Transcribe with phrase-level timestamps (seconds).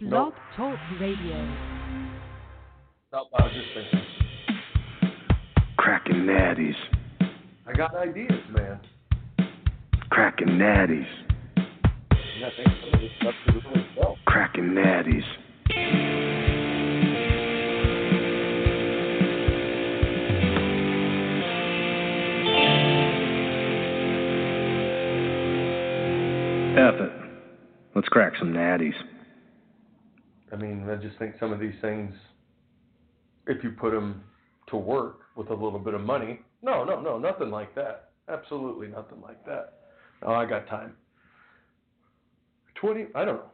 [0.00, 1.44] Blog Talk Radio.
[3.12, 4.06] No, I was just thinking.
[5.76, 6.76] Cracking natties.
[7.66, 8.78] I got ideas, man.
[10.10, 11.04] Cracking natties.
[11.56, 14.16] And I think some of this stuff could really sell.
[14.24, 15.24] Cracking natties.
[26.78, 27.12] F it.
[27.96, 28.94] Let's crack some natties.
[30.52, 32.14] I mean, I just think some of these things,
[33.46, 34.22] if you put them
[34.68, 38.10] to work with a little bit of money, no, no, no, nothing like that.
[38.28, 39.74] Absolutely nothing like that.
[40.22, 40.94] Oh, I got time.
[42.76, 43.50] 20, I don't know.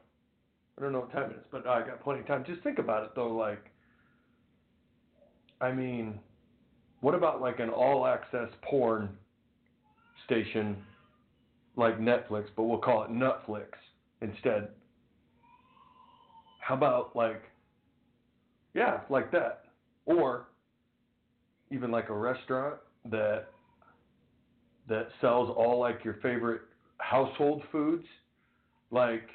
[0.76, 2.44] I don't know what time it is, but I got plenty of time.
[2.46, 3.32] Just think about it, though.
[3.32, 3.70] Like,
[5.60, 6.18] I mean,
[7.00, 9.10] what about like an all access porn
[10.24, 10.76] station
[11.76, 13.66] like Netflix, but we'll call it Nutflix
[14.20, 14.68] instead?
[16.64, 17.42] How about like,
[18.72, 19.64] yeah, like that,
[20.06, 20.47] or
[21.70, 22.77] even like a restaurant
[23.11, 23.48] that
[24.88, 26.62] that sells all like your favorite
[26.97, 28.06] household foods,
[28.91, 29.28] like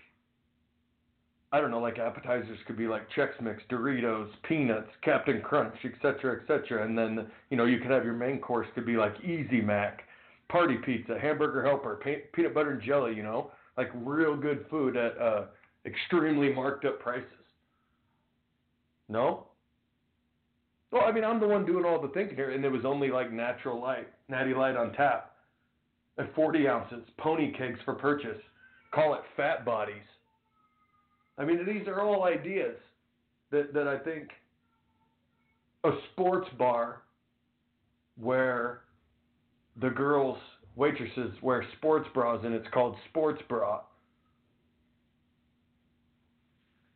[1.51, 6.41] I don't know, like appetizers could be like Chex Mix, Doritos, peanuts, Captain Crunch, etc.,
[6.41, 9.61] etc., and then you know you could have your main course could be like Easy
[9.61, 10.01] Mac,
[10.47, 14.97] Party Pizza, Hamburger Helper, pe- peanut butter and jelly, you know, like real good food
[14.97, 15.45] at uh,
[15.85, 17.25] extremely marked up prices.
[19.07, 19.47] No?
[20.91, 23.09] Well, I mean, I'm the one doing all the thinking here, and it was only
[23.11, 25.35] like natural light, natty light on tap
[26.17, 28.41] at 40 ounces, pony kegs for purchase.
[28.93, 29.95] Call it fat bodies.
[31.37, 32.75] I mean, these are all ideas
[33.51, 34.29] that, that I think
[35.85, 37.03] a sports bar
[38.19, 38.81] where
[39.81, 40.37] the girls,
[40.75, 43.81] waitresses, wear sports bras and it's called sports bra.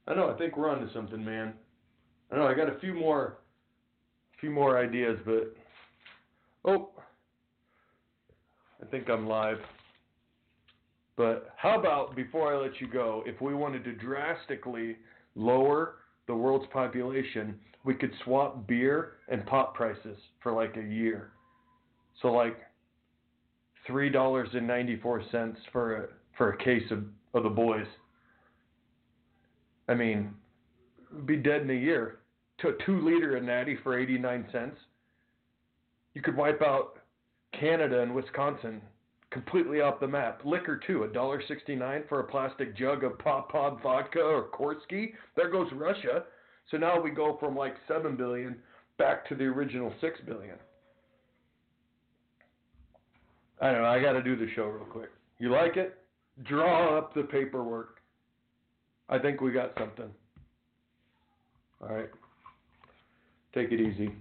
[0.07, 1.53] I know, I think we're onto something, man.
[2.31, 3.37] I know, I got a few more,
[4.39, 5.55] few more ideas, but
[6.65, 6.89] oh,
[8.81, 9.59] I think I'm live.
[11.15, 14.97] But how about before I let you go, if we wanted to drastically
[15.35, 15.95] lower
[16.27, 17.55] the world's population,
[17.85, 21.31] we could swap beer and pop prices for like a year.
[22.21, 22.57] So like
[23.85, 26.07] three dollars and ninety four cents for a
[26.37, 27.85] for a case of, of the boys.
[29.87, 30.33] I mean,
[31.25, 32.19] be dead in a year.
[32.59, 34.77] To a two liter of natty for eighty nine cents.
[36.13, 36.99] You could wipe out
[37.59, 38.81] Canada and Wisconsin
[39.31, 40.41] completely off the map.
[40.45, 45.13] Liquor too, a dollar sixty nine for a plastic jug of Popov vodka or Korsky.
[45.35, 46.23] There goes Russia.
[46.71, 48.55] So now we go from like seven billion
[48.97, 50.55] back to the original six billion.
[53.59, 53.87] I don't know.
[53.87, 55.09] I got to do the show real quick.
[55.39, 55.97] You like it?
[56.43, 57.97] Draw up the paperwork.
[59.13, 60.09] I think we got something.
[61.79, 62.09] All right.
[63.53, 64.11] Take it easy.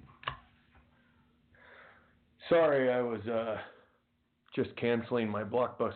[2.50, 3.56] Sorry, I was uh,
[4.54, 5.94] just canceling my Blockbuster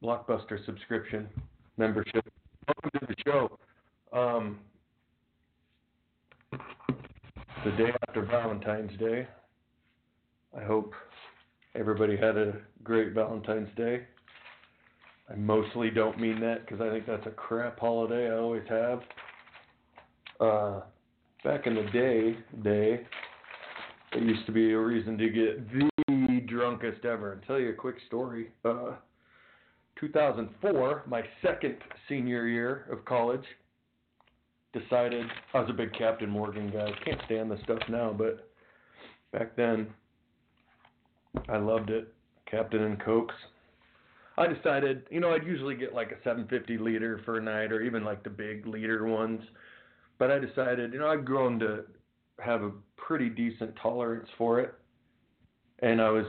[0.00, 1.28] Blockbuster subscription
[1.76, 2.24] membership.
[2.68, 3.58] Welcome to the show.
[4.16, 4.60] Um,
[7.64, 9.26] the day after Valentine's Day.
[10.56, 10.92] I hope
[11.74, 12.52] everybody had a
[12.84, 14.06] great Valentine's Day.
[15.30, 18.30] I mostly don't mean that because I think that's a crap holiday.
[18.30, 19.00] I always have.
[20.40, 20.80] Uh,
[21.42, 23.06] back in the day, day,
[24.12, 25.70] it used to be a reason to get
[26.08, 27.38] the drunkest ever.
[27.40, 28.48] I'll tell you a quick story.
[28.64, 28.92] Uh,
[29.98, 31.76] 2004, my second
[32.08, 33.44] senior year of college,
[34.72, 35.24] decided
[35.54, 36.90] I was a big Captain Morgan guy.
[37.04, 38.50] Can't stand the stuff now, but
[39.32, 39.86] back then
[41.48, 42.12] I loved it.
[42.50, 43.34] Captain and Cokes.
[44.36, 47.82] I decided, you know, I'd usually get like a 750 liter for a night or
[47.82, 49.40] even like the big liter ones.
[50.18, 51.84] But I decided, you know, I'd grown to
[52.40, 54.74] have a pretty decent tolerance for it.
[55.80, 56.26] And I was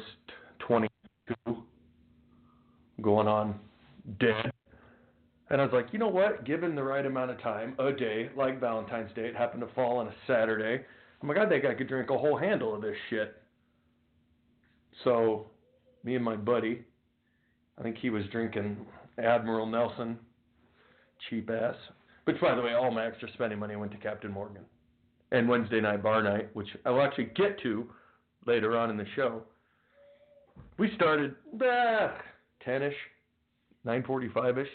[0.60, 1.64] 22,
[3.02, 3.60] going on
[4.20, 4.52] dead.
[5.50, 6.46] And I was like, you know what?
[6.46, 9.98] Given the right amount of time, a day, like Valentine's Day, it happened to fall
[9.98, 10.84] on a Saturday.
[11.24, 13.36] Oh my God, think I could drink a whole handle of this shit.
[15.04, 15.48] So,
[16.04, 16.84] me and my buddy,
[17.78, 18.78] I think he was drinking
[19.18, 20.18] Admiral Nelson,
[21.30, 21.76] cheap ass.
[22.26, 24.64] Which, by the way, all my extra spending money went to Captain Morgan.
[25.32, 27.88] And Wednesday night bar night, which I will actually get to
[28.46, 29.44] later on in the show.
[30.78, 32.12] We started bah,
[32.66, 32.94] 10ish,
[33.86, 34.68] 9:45ish.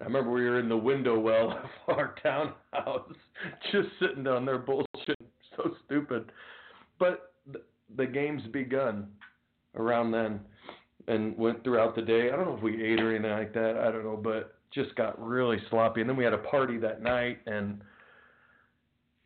[0.00, 1.50] I remember we were in the window well
[1.88, 3.12] of our townhouse,
[3.72, 5.18] just sitting down there bullshit,
[5.56, 6.32] so stupid.
[6.98, 7.32] But
[7.96, 9.08] the game's begun
[9.76, 10.40] around then,
[11.08, 12.30] and went throughout the day.
[12.30, 13.76] I don't know if we ate or anything like that.
[13.76, 16.00] I don't know, but just got really sloppy.
[16.00, 17.80] And then we had a party that night, and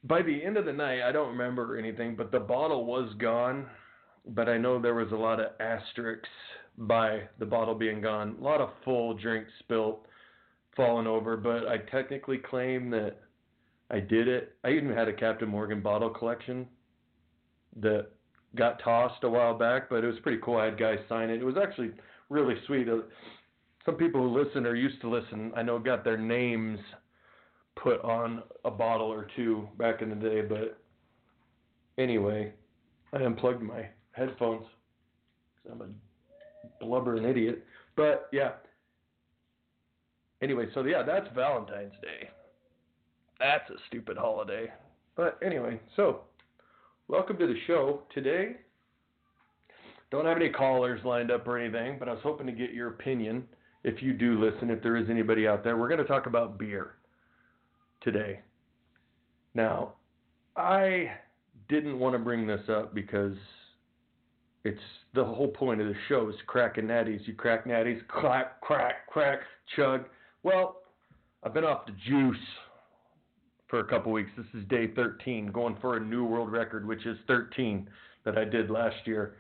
[0.05, 3.67] by the end of the night, I don't remember anything, but the bottle was gone.
[4.27, 6.29] But I know there was a lot of asterisks
[6.79, 8.37] by the bottle being gone.
[8.41, 10.07] A lot of full drinks spilt,
[10.75, 11.37] falling over.
[11.37, 13.17] But I technically claim that
[13.91, 14.57] I did it.
[14.65, 16.67] I even had a Captain Morgan bottle collection
[17.81, 18.07] that
[18.57, 20.57] got tossed a while back, but it was pretty cool.
[20.57, 21.41] I had guys sign it.
[21.41, 21.93] It was actually
[22.31, 22.89] really sweet.
[22.89, 22.99] Uh,
[23.85, 26.79] Some people who listen or used to listen, I know, got their names
[27.77, 30.41] put on a bottle or two back in the day.
[30.43, 30.79] But
[31.99, 32.53] anyway,
[33.13, 34.67] I unplugged my headphones
[35.63, 37.65] 'cause I'm a blubbering idiot.
[37.97, 38.53] But yeah.
[40.41, 42.31] Anyway, so yeah, that's Valentine's Day.
[43.39, 44.73] That's a stupid holiday.
[45.17, 46.25] But anyway, so
[47.09, 48.03] welcome to the show.
[48.15, 48.57] Today,
[50.11, 52.89] don't have any callers lined up or anything, but I was hoping to get your
[52.89, 53.45] opinion
[53.83, 55.77] if you do listen, if there is anybody out there.
[55.77, 56.95] We're going to talk about beer
[58.01, 58.41] today.
[59.55, 59.95] Now,
[60.57, 61.13] I
[61.69, 63.37] didn't want to bring this up because
[64.65, 64.81] it's
[65.15, 67.27] the whole point of the show is cracking natties.
[67.27, 69.41] You crack natties, crack, crack, crack,
[69.77, 70.05] chug.
[70.43, 70.77] Well,
[71.43, 72.37] I've been off the juice
[73.75, 74.31] for a couple weeks.
[74.37, 77.91] This is day 13, going for a new world record, which is 13
[78.25, 79.35] that I did last year.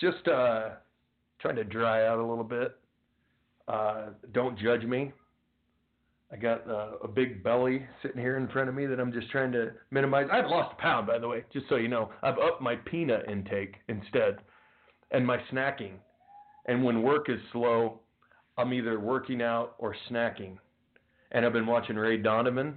[0.00, 0.70] Just uh,
[1.40, 2.76] trying to dry out a little bit.
[3.68, 5.12] Uh, don't judge me.
[6.32, 9.30] I got uh, a big belly sitting here in front of me that I'm just
[9.30, 10.26] trying to minimize.
[10.32, 12.10] I've lost a pound, by the way, just so you know.
[12.24, 14.38] I've upped my peanut intake instead
[15.12, 15.92] and my snacking.
[16.66, 18.00] And when work is slow,
[18.58, 20.56] I'm either working out or snacking.
[21.30, 22.76] And I've been watching Ray Donovan,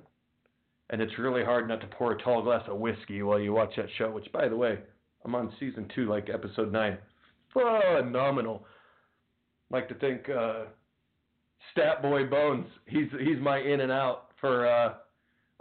[0.89, 3.73] and it's really hard not to pour a tall glass of whiskey while you watch
[3.77, 4.79] that show, which, by the way,
[5.25, 6.97] I'm on season two, like episode nine.
[7.53, 8.65] Phenomenal.
[9.69, 10.65] Like to think uh,
[11.71, 14.93] Stat Boy Bones, he's, he's my in and out for uh,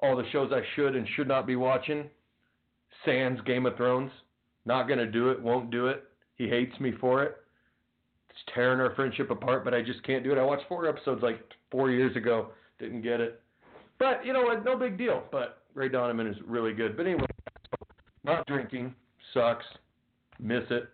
[0.00, 2.10] all the shows I should and should not be watching.
[3.04, 4.10] Sans Game of Thrones.
[4.64, 6.04] Not to do it, won't do it.
[6.36, 7.36] He hates me for it.
[8.30, 10.38] It's tearing our friendship apart, but I just can't do it.
[10.38, 11.40] I watched four episodes like
[11.70, 12.48] four years ago.
[12.78, 13.41] Didn't get it.
[13.98, 14.64] But, you know what?
[14.64, 15.22] No big deal.
[15.30, 16.96] But Ray Donovan is really good.
[16.96, 17.26] But anyway,
[18.24, 18.94] not drinking
[19.32, 19.64] sucks.
[20.38, 20.88] Miss it.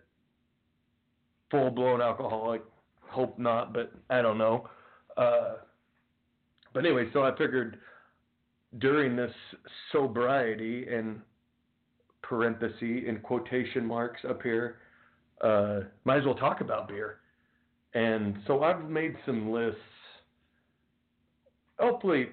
[1.51, 2.61] Full blown alcoholic.
[3.01, 4.69] Hope not, but I don't know.
[5.17, 5.55] Uh,
[6.73, 7.79] but anyway, so I figured
[8.77, 9.31] during this
[9.91, 11.21] sobriety and
[12.21, 14.77] parenthesis in quotation marks up here,
[15.41, 17.17] uh, might as well talk about beer.
[17.95, 19.79] And so I've made some lists,
[21.79, 22.29] hopefully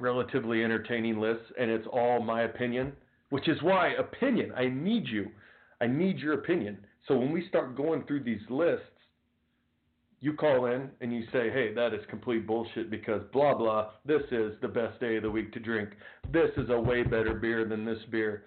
[0.00, 2.92] relatively entertaining lists, and it's all my opinion,
[3.30, 5.28] which is why opinion, I need you.
[5.80, 6.78] I need your opinion.
[7.06, 8.84] So when we start going through these lists,
[10.20, 14.22] you call in and you say, hey, that is complete bullshit because blah, blah, this
[14.32, 15.90] is the best day of the week to drink.
[16.32, 18.44] This is a way better beer than this beer.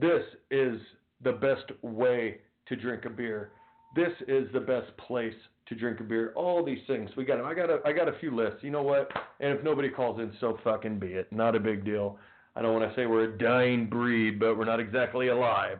[0.00, 0.80] This is
[1.22, 3.52] the best way to drink a beer.
[3.94, 5.34] This is the best place
[5.68, 6.32] to drink a beer.
[6.34, 7.10] All these things.
[7.16, 7.46] We got them.
[7.46, 8.60] I got a I got a few lists.
[8.62, 9.10] You know what?
[9.40, 11.32] And if nobody calls in, so fucking be it.
[11.32, 12.18] Not a big deal.
[12.54, 15.78] I don't want to say we're a dying breed, but we're not exactly alive.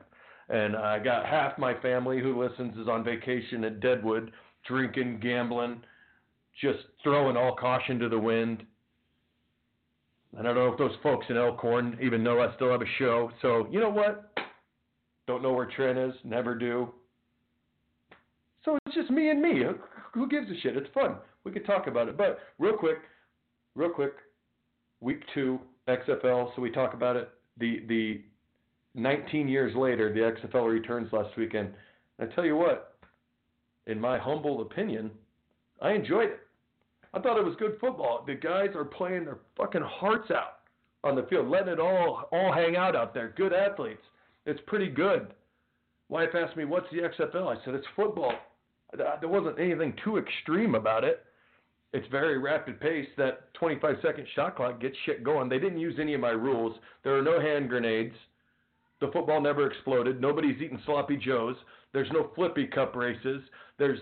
[0.48, 4.32] And I got half my family who listens is on vacation at Deadwood,
[4.66, 5.82] drinking, gambling,
[6.60, 8.64] just throwing all caution to the wind.
[10.38, 13.30] I don't know if those folks in Elkhorn even know I still have a show.
[13.42, 14.32] So, you know what?
[15.26, 16.88] Don't know where Trent is, never do.
[18.64, 19.62] So it's just me and me.
[20.14, 20.76] Who gives a shit?
[20.76, 21.16] It's fun.
[21.44, 22.16] We could talk about it.
[22.16, 22.98] But real quick,
[23.74, 24.12] real quick,
[25.00, 27.30] week two, XFL, so we talk about it.
[27.58, 28.22] The the
[28.94, 31.70] 19 years later, the XFL returns last weekend.
[32.18, 32.94] And I tell you what,
[33.86, 35.10] in my humble opinion,
[35.80, 36.40] I enjoyed it.
[37.14, 38.24] I thought it was good football.
[38.26, 40.60] The guys are playing their fucking hearts out
[41.04, 43.34] on the field, letting it all all hang out out there.
[43.36, 44.02] Good athletes.
[44.46, 45.34] It's pretty good.
[46.08, 48.34] Wife asked me, "What's the XFL?" I said, "It's football."
[48.96, 51.24] There wasn't anything too extreme about it.
[51.92, 53.08] It's very rapid pace.
[53.16, 55.48] That 25 second shot clock gets shit going.
[55.48, 56.76] They didn't use any of my rules.
[57.04, 58.14] There are no hand grenades.
[59.00, 60.20] The football never exploded.
[60.20, 61.56] Nobody's eating sloppy joes.
[61.92, 63.42] There's no flippy cup races.
[63.78, 63.98] There's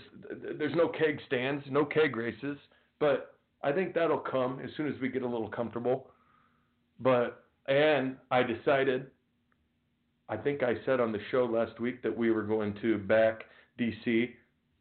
[0.58, 2.58] there's no keg stands, no keg races.
[2.98, 6.10] But I think that'll come as soon as we get a little comfortable.
[7.00, 9.06] But and I decided
[10.28, 13.44] I think I said on the show last week that we were going to back
[13.80, 14.30] DC.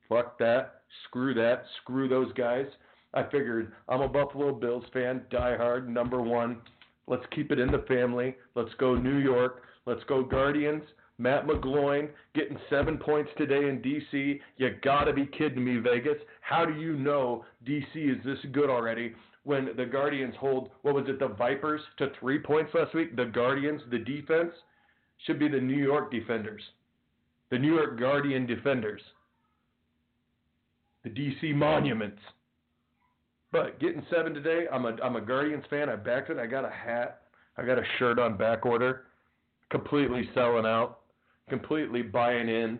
[0.09, 0.81] Fuck that.
[1.05, 1.63] Screw that.
[1.81, 2.65] Screw those guys.
[3.13, 6.57] I figured I'm a Buffalo Bills fan, diehard, number one.
[7.07, 8.35] Let's keep it in the family.
[8.55, 9.63] Let's go New York.
[9.85, 10.83] Let's go Guardians.
[11.17, 14.39] Matt McGloin getting seven points today in DC.
[14.57, 16.17] You gotta be kidding me, Vegas.
[16.41, 19.13] How do you know DC is this good already
[19.43, 23.15] when the Guardians hold what was it the Vipers to three points last week.
[23.15, 24.51] The Guardians, the defense,
[25.25, 26.61] should be the New York Defenders,
[27.49, 29.01] the New York Guardian Defenders,
[31.03, 32.19] the DC Monuments.
[33.51, 35.89] But getting seven today, I'm a I'm a Guardians fan.
[35.89, 36.37] I backed it.
[36.37, 37.21] I got a hat.
[37.57, 39.05] I got a shirt on back order.
[39.71, 40.99] Completely selling out.
[41.49, 42.79] Completely buying in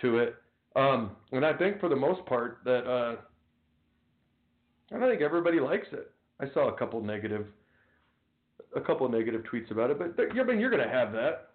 [0.00, 0.36] to it.
[0.76, 3.16] Um, and I think for the most part that uh,
[4.92, 6.10] I don't think everybody likes it.
[6.40, 7.46] I saw a couple negative,
[8.76, 11.50] a couple negative tweets about it, but I mean you're to have that.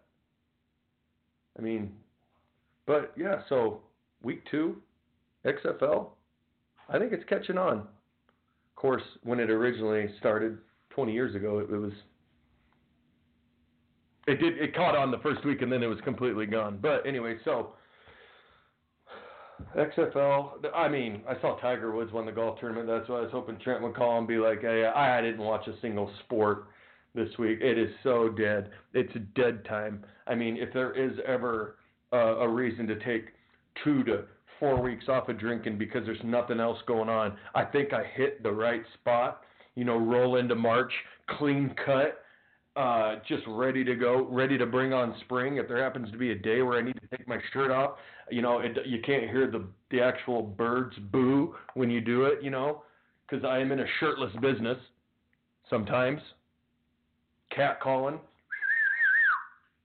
[1.57, 1.91] I mean,
[2.85, 3.41] but yeah.
[3.49, 3.81] So
[4.23, 4.77] week two,
[5.45, 6.09] XFL,
[6.89, 7.79] I think it's catching on.
[7.79, 10.57] Of course, when it originally started
[10.91, 11.93] 20 years ago, it, it was.
[14.25, 14.57] It did.
[14.57, 16.79] It caught on the first week, and then it was completely gone.
[16.81, 17.73] But anyway, so
[19.75, 20.65] XFL.
[20.73, 22.87] I mean, I saw Tiger Woods won the golf tournament.
[22.87, 25.67] That's why I was hoping Trent would call and be like, "Hey, I didn't watch
[25.67, 26.65] a single sport
[27.15, 27.59] this week.
[27.61, 28.71] It is so dead.
[28.93, 30.05] It's dead time.
[30.27, 31.77] I mean, if there is ever
[32.11, 33.25] uh, a reason to take
[33.83, 34.25] two to
[34.59, 38.43] four weeks off of drinking because there's nothing else going on, I think I hit
[38.43, 39.41] the right spot.
[39.75, 40.91] You know, roll into March,
[41.37, 42.23] clean cut."
[42.75, 45.57] uh, just ready to go, ready to bring on spring.
[45.57, 47.97] If there happens to be a day where I need to take my shirt off,
[48.31, 52.41] you know, it, you can't hear the the actual birds boo when you do it,
[52.41, 52.83] you know,
[53.29, 54.77] because I am in a shirtless business
[55.69, 56.19] sometimes.
[57.55, 58.19] Cat calling,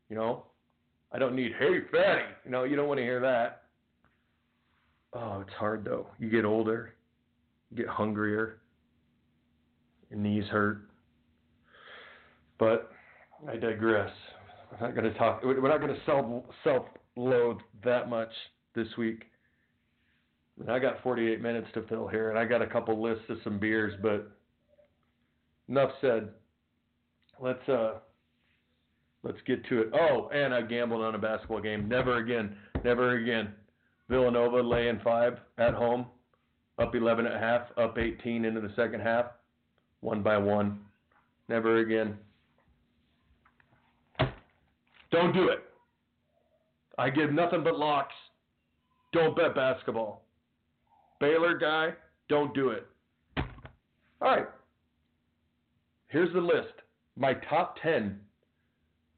[0.09, 0.45] you know.
[1.13, 2.65] I don't need hey fatty, you know.
[2.65, 3.65] You don't want to hear that.
[5.15, 6.07] Oh, it's hard though.
[6.19, 6.95] You get older,
[7.71, 8.59] you get hungrier,
[10.11, 10.89] your knees hurt.
[12.59, 12.91] But
[13.49, 14.11] I digress.
[14.71, 15.43] We're not going to talk.
[15.43, 16.87] We're not going to self self
[17.17, 18.33] loathe that much
[18.75, 19.25] this week.
[20.61, 23.39] And I got 48 minutes to fill here, and I got a couple lists of
[23.45, 23.95] some beers.
[24.03, 24.31] But
[25.69, 26.31] enough said.
[27.41, 27.95] Let's uh,
[29.23, 29.93] let's get to it.
[29.95, 31.89] Oh, and I gambled on a basketball game.
[31.89, 32.57] Never again.
[32.85, 33.53] Never again.
[34.09, 36.07] Villanova laying five at home,
[36.79, 39.27] up 11 at half, up 18 into the second half,
[40.01, 40.81] one by one.
[41.49, 42.17] Never again.
[45.11, 45.61] Don't do it.
[46.99, 48.15] I give nothing but locks.
[49.13, 50.23] Don't bet basketball.
[51.21, 51.95] Baylor guy,
[52.29, 52.87] don't do it.
[54.21, 54.47] All right.
[56.09, 56.73] Here's the list.
[57.17, 58.19] My top 10.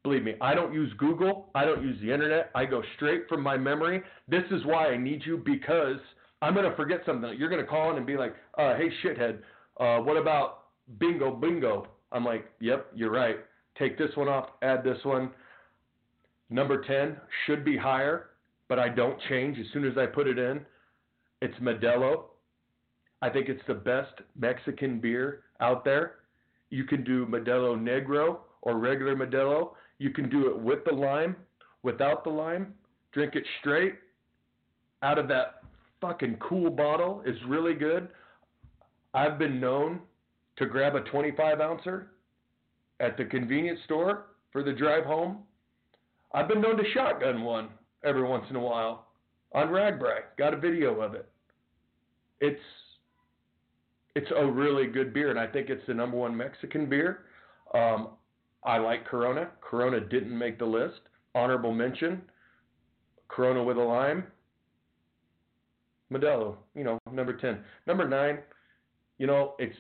[0.03, 1.51] Believe me, I don't use Google.
[1.55, 2.51] I don't use the internet.
[2.55, 4.03] I go straight from my memory.
[4.29, 5.99] This is why I need you because
[6.41, 7.35] I'm going to forget something.
[7.39, 9.41] You're going to call in and be like, uh, hey, shithead,
[9.79, 10.65] uh, what about
[10.99, 11.87] bingo, bingo?
[12.13, 13.37] I'm like, yep, you're right.
[13.79, 15.31] Take this one off, add this one.
[16.49, 17.17] Number 10
[17.47, 18.31] should be higher,
[18.69, 20.65] but I don't change as soon as I put it in.
[21.43, 22.25] It's Modelo.
[23.23, 26.17] I think it's the best Mexican beer out there.
[26.71, 29.73] You can do Modelo Negro or regular Modelo.
[30.01, 31.37] You can do it with the lime,
[31.85, 32.75] without the lime.
[33.13, 33.95] Drink it straight
[35.03, 35.63] out of that
[36.01, 38.09] fucking cool bottle It's really good.
[39.15, 40.01] I've been known
[40.57, 42.11] to grab a 25 ouncer
[42.99, 45.45] at the convenience store for the drive home
[46.33, 47.69] I've been known to shotgun one
[48.05, 49.07] every once in a while
[49.53, 50.21] on RAGBRAI.
[50.39, 51.29] Got a video of it.
[52.41, 52.61] It's
[54.17, 57.25] it's a really good beer, and I think it's the number one Mexican beer.
[57.75, 58.11] Um,
[58.65, 59.49] I like Corona.
[59.61, 61.01] Corona didn't make the list.
[61.35, 62.23] Honorable mention.
[63.29, 64.25] Corona with a lime.
[66.13, 67.61] Modelo, you know, number ten.
[67.87, 68.39] Number nine,
[69.19, 69.77] you know, it's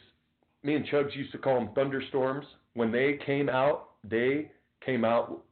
[0.63, 2.47] me and Chugs used to call them thunderstorms.
[2.75, 4.53] When they came out, they
[4.85, 5.43] came out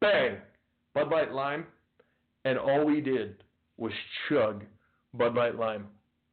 [0.00, 0.38] bang,
[0.94, 1.66] Bud Light Lime,
[2.44, 3.42] and all we did
[3.76, 3.92] was
[4.28, 4.64] chug
[5.14, 5.86] Bud Light Lime.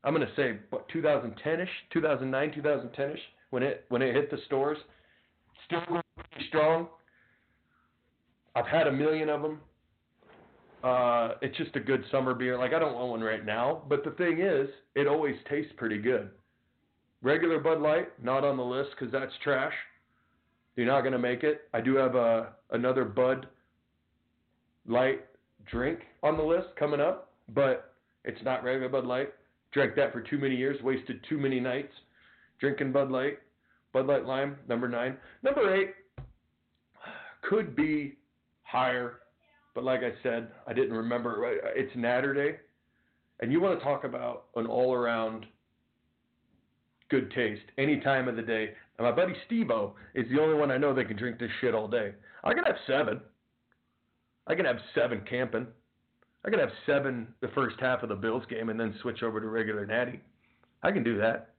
[0.04, 3.18] I'm gonna say what 2010ish, 2009, 2010ish
[3.50, 4.78] when it when it hit the stores.
[5.66, 6.88] Still going pretty strong.
[8.56, 9.60] I've had a million of them.
[10.84, 12.58] Uh, it's just a good summer beer.
[12.58, 15.98] Like I don't want one right now, but the thing is, it always tastes pretty
[15.98, 16.30] good.
[17.22, 19.74] Regular Bud Light, not on the list because that's trash.
[20.76, 21.62] You're not gonna make it.
[21.74, 23.48] I do have a another Bud
[24.88, 25.26] Light
[25.70, 29.34] drink on the list coming up, but it's not regular Bud Light.
[29.72, 31.94] Drank that for too many years, wasted too many nights
[32.60, 33.40] drinking Bud Light.
[33.98, 35.18] Bud Light Lime, number nine.
[35.42, 35.96] Number eight
[37.42, 38.18] could be
[38.62, 39.22] higher,
[39.74, 41.44] but like I said, I didn't remember.
[41.75, 42.58] It's Naturday,
[43.39, 45.48] and you want to talk about an all-around
[47.10, 48.74] good taste any time of the day.
[49.00, 51.74] And my buddy Stevo is the only one I know that can drink this shit
[51.74, 52.12] all day.
[52.44, 53.20] I can have seven.
[54.46, 55.66] I can have seven camping.
[56.46, 59.42] I can have seven the first half of the Bills game and then switch over
[59.42, 60.20] to regular natty.
[60.84, 61.56] I can do that.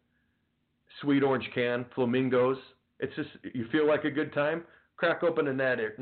[1.00, 2.59] Sweet orange can, flamingos.
[3.00, 4.64] It's just you feel like a good time.
[4.97, 5.95] Crack open a natter.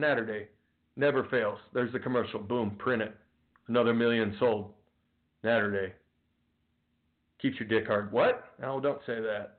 [0.96, 1.58] Never fails.
[1.74, 2.40] There's the commercial.
[2.40, 3.14] Boom, print it.
[3.68, 4.72] Another million sold.
[5.44, 5.92] Natter day.
[7.40, 8.10] Keeps your dick hard.
[8.12, 8.54] What?
[8.60, 9.58] No, don't say that.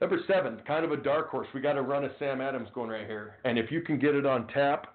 [0.00, 1.48] Number seven, kind of a dark horse.
[1.54, 3.36] We got a run of Sam Adams going right here.
[3.44, 4.94] And if you can get it on tap,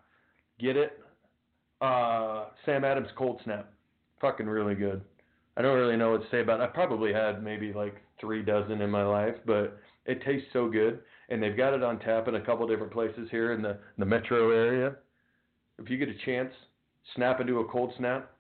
[0.60, 1.00] get it.
[1.82, 3.72] Uh, Sam Adams Cold Snap.
[4.20, 5.02] Fucking really good.
[5.58, 6.64] I don't really know what to say about it.
[6.64, 11.00] I probably had maybe like three dozen in my life, but it tastes so good.
[11.30, 14.06] And they've got it on tap in a couple different places here in the, the
[14.06, 14.96] metro area.
[15.80, 16.54] If you get a chance,
[17.16, 18.32] snap into a cold snap.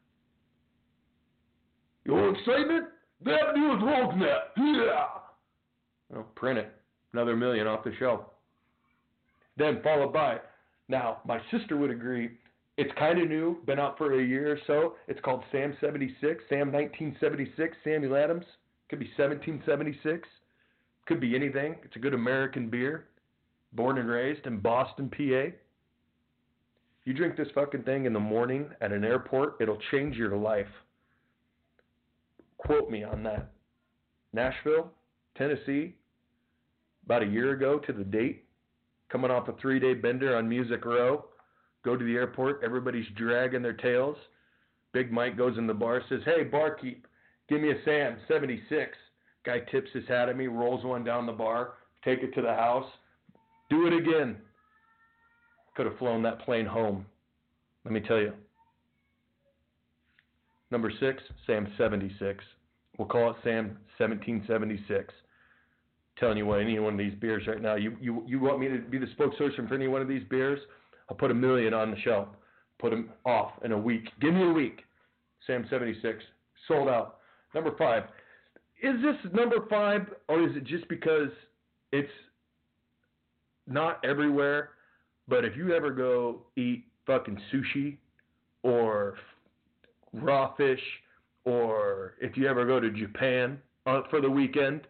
[2.06, 2.86] Your excitement?
[3.24, 4.52] That new cold snap.
[4.58, 5.06] Yeah.
[6.10, 6.72] Well, print it.
[7.14, 8.22] Another million off the shelf.
[9.58, 10.38] Then followed by,
[10.88, 12.32] now my sister would agree,
[12.78, 14.96] it's kind of new, been out for a year or so.
[15.08, 18.46] It's called Sam 76, Sam 1976, Samuel Adams.
[18.92, 20.28] Could be 1776.
[21.08, 21.78] Could be anything.
[21.82, 23.06] It's a good American beer.
[23.72, 25.56] Born and raised in Boston, PA.
[27.06, 30.68] You drink this fucking thing in the morning at an airport, it'll change your life.
[32.58, 33.54] Quote me on that.
[34.34, 34.92] Nashville,
[35.38, 35.96] Tennessee,
[37.06, 38.44] about a year ago to the date,
[39.10, 41.26] coming off a three day bender on Music Row.
[41.86, 44.18] Go to the airport, everybody's dragging their tails.
[44.92, 47.08] Big Mike goes in the bar, says, Hey, barkeep,
[47.51, 48.98] give me a Sam, 76.
[49.46, 52.53] Guy tips his hat at me, rolls one down the bar, take it to the
[52.53, 52.89] house.
[53.70, 54.38] Do it again.
[55.75, 57.05] Could have flown that plane home.
[57.84, 58.34] Let me tell you.
[60.72, 62.43] Number six, Sam 76.
[62.98, 65.13] We'll call it Sam 1776.
[66.17, 68.70] Telling you what, any one of these beers right now, you, you, you want me
[68.70, 70.60] to be the spokesperson for any one of these beers?
[71.10, 72.29] I'll put a million on the shelf.
[72.79, 74.10] Put them off in a week.
[74.22, 74.84] Give me a week.
[75.48, 76.24] Sam 76.
[76.67, 77.17] Sold out.
[77.53, 78.03] Number five.
[78.81, 81.29] Is this number five, or is it just because
[81.91, 82.10] it's
[83.67, 84.70] not everywhere?
[85.27, 87.98] But if you ever go eat fucking sushi
[88.64, 89.16] or
[90.14, 90.81] raw fish,
[91.46, 93.59] or if you ever go to Japan
[94.09, 94.81] for the weekend,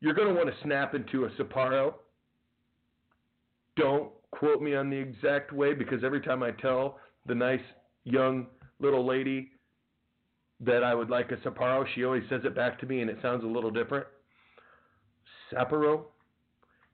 [0.00, 1.94] you're going to want to snap into a Sapporo.
[3.76, 7.60] Don't quote me on the exact way because every time I tell the nice
[8.04, 8.46] young
[8.80, 9.50] little lady
[10.64, 13.18] that I would like a Sapporo, she always says it back to me and it
[13.20, 14.06] sounds a little different.
[15.52, 16.04] Sapporo,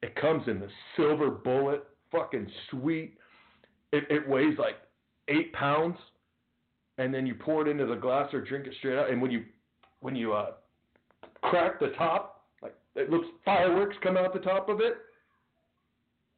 [0.03, 3.15] it comes in the silver bullet, fucking sweet.
[3.93, 4.77] It, it weighs like
[5.29, 5.97] eight pounds,
[6.99, 9.11] and then you pour it into the glass or drink it straight out.
[9.11, 9.45] And when you
[10.01, 10.53] when you uh,
[11.43, 14.95] crack the top, like it looks fireworks come out the top of it,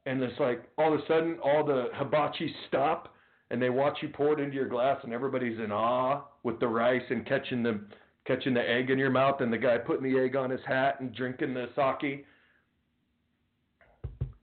[0.07, 3.15] and it's like all of a sudden all the hibachi stop
[3.51, 6.69] and they watch you pour it into your glass and everybody's in awe with the
[6.69, 7.81] rice and catching the
[8.27, 11.01] catching the egg in your mouth and the guy putting the egg on his hat
[11.01, 12.25] and drinking the sake.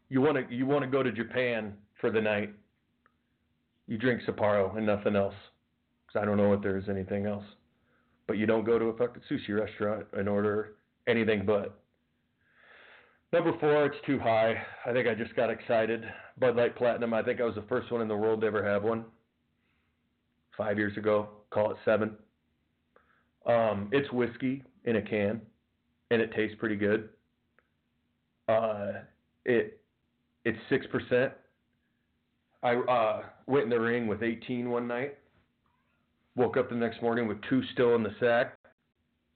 [0.10, 2.54] You want to you want to go to Japan for the night.
[3.88, 5.36] You drink Sapporo and nothing else.
[6.08, 7.46] Cuz I don't know if there's anything else.
[8.28, 10.76] But you don't go to a fucking sushi restaurant and order
[11.08, 11.80] anything but.
[13.34, 14.56] Number four, it's too high.
[14.86, 16.06] I think I just got excited.
[16.40, 18.64] Bud Light Platinum, I think I was the first one in the world to ever
[18.64, 19.04] have one.
[20.58, 22.16] Five years ago, call it seven.
[23.46, 25.42] Um, it's whiskey in a can,
[26.10, 27.10] and it tastes pretty good.
[28.48, 28.94] Uh,
[29.46, 29.82] it
[30.46, 31.34] it's six percent.
[32.64, 35.18] I uh, went in the ring with 18 one night.
[36.36, 38.58] Woke up the next morning with two still in the sack,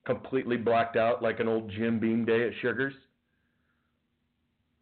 [0.06, 2.94] completely blacked out like an old Jim Beam day at Sugars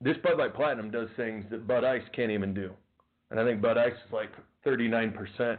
[0.01, 2.71] this Bud Light Platinum does things that Bud Ice can't even do.
[3.31, 4.31] And I think Bud Ice is like
[4.65, 5.57] 39%.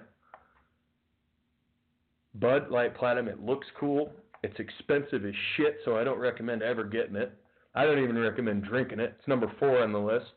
[2.35, 4.13] Bud Light Platinum, it looks cool.
[4.43, 7.33] It's expensive as shit, so I don't recommend ever getting it.
[7.75, 9.15] I don't even recommend drinking it.
[9.19, 10.33] It's number four on the list.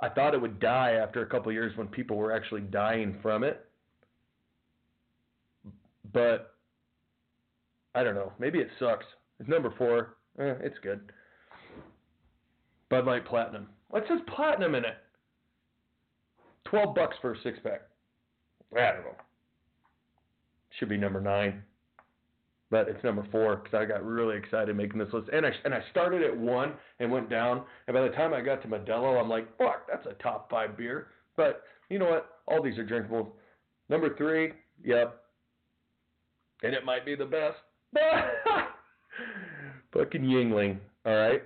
[0.00, 3.44] I thought it would die after a couple years when people were actually dying from
[3.44, 3.64] it.
[6.12, 6.54] But
[7.94, 8.32] I don't know.
[8.38, 9.06] Maybe it sucks.
[9.38, 10.16] It's number four.
[10.38, 11.12] Eh, it's good.
[12.90, 13.68] Bud Light Platinum.
[13.88, 14.96] What says platinum in it?
[16.64, 17.82] Twelve bucks for a six pack.
[18.76, 19.14] I don't know.
[20.78, 21.62] Should be number nine,
[22.70, 25.28] but it's number four because I got really excited making this list.
[25.32, 27.62] And I and I started at one and went down.
[27.86, 30.76] And by the time I got to Modelo, I'm like, fuck, that's a top five
[30.76, 31.08] beer.
[31.36, 32.40] But you know what?
[32.46, 33.36] All these are drinkable.
[33.88, 35.20] Number three, yep.
[36.62, 37.58] And it might be the best.
[39.92, 41.42] Fucking Yuengling, all right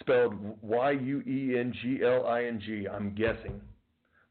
[0.00, 2.86] spelled Y U E N G L I N G.
[2.88, 3.60] I'm guessing,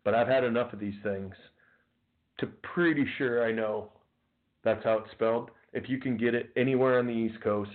[0.03, 1.33] but I've had enough of these things
[2.39, 3.91] to pretty sure I know
[4.63, 5.51] that's how it's spelled.
[5.73, 7.71] If you can get it anywhere on the East Coast,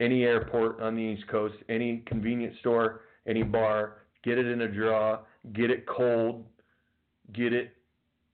[0.00, 4.68] any airport on the East Coast, any convenience store, any bar, get it in a
[4.68, 5.20] draw,
[5.52, 6.44] get it cold,
[7.32, 7.74] get it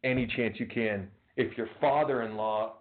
[0.05, 1.09] any chance you can.
[1.37, 2.75] If your father in law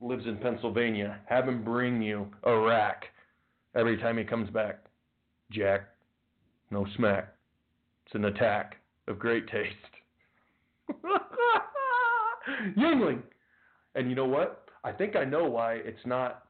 [0.00, 3.04] lives in Pennsylvania, have him bring you a rack
[3.74, 4.85] every time he comes back.
[5.50, 5.88] Jack,
[6.70, 7.34] no smack.
[8.06, 8.76] It's an attack
[9.08, 9.74] of great taste.
[12.76, 13.22] Yingling.
[13.94, 14.68] And you know what?
[14.84, 16.44] I think I know why it's not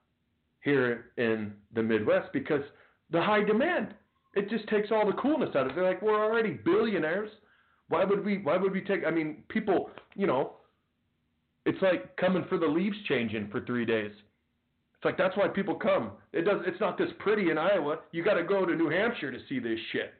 [0.62, 2.62] here in the Midwest because
[3.10, 3.94] the high demand.
[4.34, 5.74] It just takes all the coolness out of it.
[5.76, 7.30] They're like, we're already billionaires.
[7.88, 8.38] Why would we?
[8.38, 9.04] Why would we take?
[9.06, 9.90] I mean, people.
[10.14, 10.54] You know,
[11.64, 14.12] it's like coming for the leaves changing for three days.
[14.96, 16.12] It's like that's why people come.
[16.32, 16.62] It does.
[16.66, 17.98] It's not this pretty in Iowa.
[18.12, 20.14] You got to go to New Hampshire to see this shit.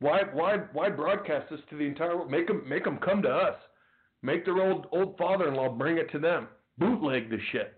[0.00, 0.22] Why?
[0.32, 0.58] Why?
[0.72, 2.30] Why broadcast this to the entire world?
[2.30, 2.62] Make them.
[2.66, 3.56] Make them come to us.
[4.22, 6.48] Make their old old father-in-law bring it to them.
[6.78, 7.74] Bootleg the shit.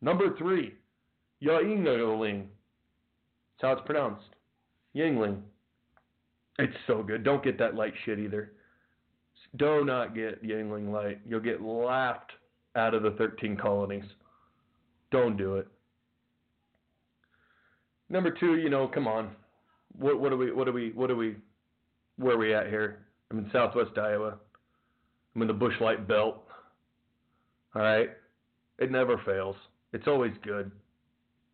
[0.00, 0.74] Number three,
[1.42, 2.46] Yingling.
[3.60, 4.26] That's how it's pronounced.
[4.96, 5.40] Yingling.
[6.58, 7.24] It's so good.
[7.24, 8.52] Don't get that light shit either.
[9.56, 11.20] Do not get Yingling light.
[11.26, 12.32] You'll get laughed
[12.76, 14.04] out of the 13 colonies.
[15.14, 15.68] Don't do it.
[18.10, 19.30] Number two, you know, come on.
[19.96, 21.36] What what are we what are we what are we
[22.16, 23.06] where are we at here?
[23.30, 24.34] I'm in southwest Iowa.
[25.36, 26.42] I'm in the Busch Light belt.
[27.76, 28.10] All right.
[28.80, 29.54] It never fails.
[29.92, 30.72] It's always good.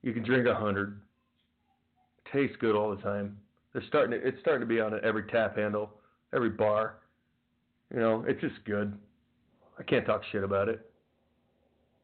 [0.00, 0.98] You can drink a hundred.
[2.32, 3.36] Tastes good all the time.
[3.74, 5.90] They're starting to, it's starting to be on every tap handle,
[6.34, 6.94] every bar.
[7.92, 8.98] You know, it's just good.
[9.78, 10.89] I can't talk shit about it.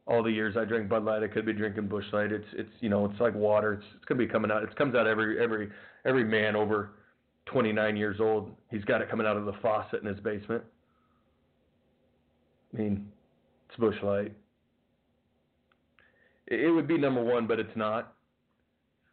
[0.07, 2.31] All the years I drank Bud Light, I could be drinking Busch Light.
[2.31, 3.75] It's it's you know it's like water.
[3.75, 4.63] It's it's gonna be coming out.
[4.63, 5.69] It comes out every every
[6.05, 6.91] every man over
[7.47, 8.51] 29 years old.
[8.71, 10.63] He's got it coming out of the faucet in his basement.
[12.73, 13.11] I mean,
[13.69, 14.33] it's Busch Light.
[16.47, 18.15] It, it would be number one, but it's not.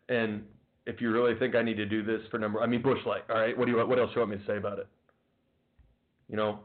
[0.09, 0.43] And
[0.85, 3.23] if you really think I need to do this for number, I mean Busch Light.
[3.29, 4.87] All right, what do you what else do you want me to say about it?
[6.29, 6.59] You know,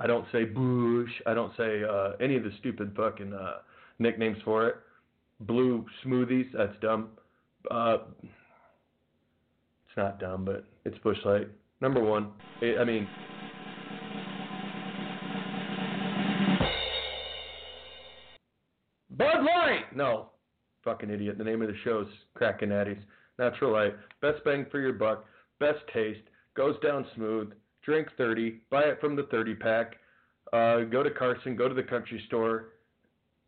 [0.00, 1.10] I don't say Bush.
[1.26, 3.58] I don't say uh, any of the stupid fucking uh,
[3.98, 4.76] nicknames for it.
[5.40, 6.46] Blue smoothies.
[6.56, 7.08] That's dumb.
[7.70, 11.48] Uh, it's not dumb, but it's Busch Light.
[11.80, 12.30] Number one.
[12.62, 13.08] I mean.
[19.10, 19.96] Bud Light.
[19.96, 20.30] No,
[20.84, 21.38] fucking idiot.
[21.38, 23.02] The name of the show is Crackin' Natties.
[23.38, 23.94] Natural Light.
[24.22, 25.24] Best bang for your buck.
[25.58, 26.20] Best taste.
[26.56, 27.52] Goes down smooth.
[27.88, 28.60] Drink 30.
[28.68, 29.96] Buy it from the 30 pack.
[30.52, 31.56] Uh, go to Carson.
[31.56, 32.74] Go to the country store.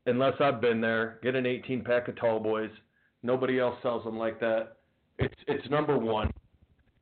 [0.07, 2.71] Unless I've been there, get an 18 pack of Tall Boys.
[3.23, 4.79] Nobody else sells them like that.
[5.19, 6.31] It's it's number one.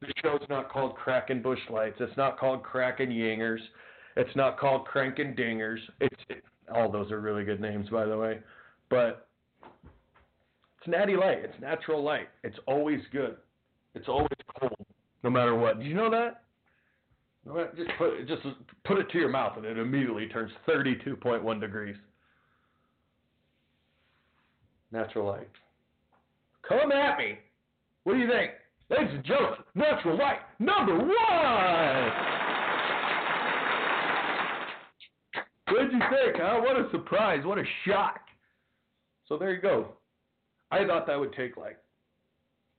[0.00, 1.98] The show's not called Crackin' Busch Lights.
[2.00, 3.60] It's not called Crackin' Yingers.
[4.16, 5.78] It's not called Crankin' Dingers.
[6.00, 6.42] It's it,
[6.74, 8.40] all those are really good names, by the way.
[8.90, 9.28] But
[9.62, 11.38] it's natty light.
[11.44, 12.30] It's natural light.
[12.42, 13.36] It's always good.
[13.94, 14.74] It's always cold,
[15.22, 15.78] no matter what.
[15.78, 16.42] Did you know that?
[17.76, 18.42] Just put just
[18.84, 21.96] put it to your mouth, and it immediately turns 32.1 degrees.
[24.92, 25.48] Natural light.
[26.68, 27.38] Come at me.
[28.04, 28.52] What do you think?
[28.90, 31.08] Ladies and gentlemen, natural light number one.
[35.68, 36.60] What did you think, huh?
[36.60, 37.44] What a surprise.
[37.44, 38.20] What a shock.
[39.26, 39.88] So there you go.
[40.70, 41.78] I thought that would take like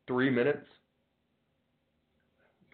[0.08, 0.66] three minutes.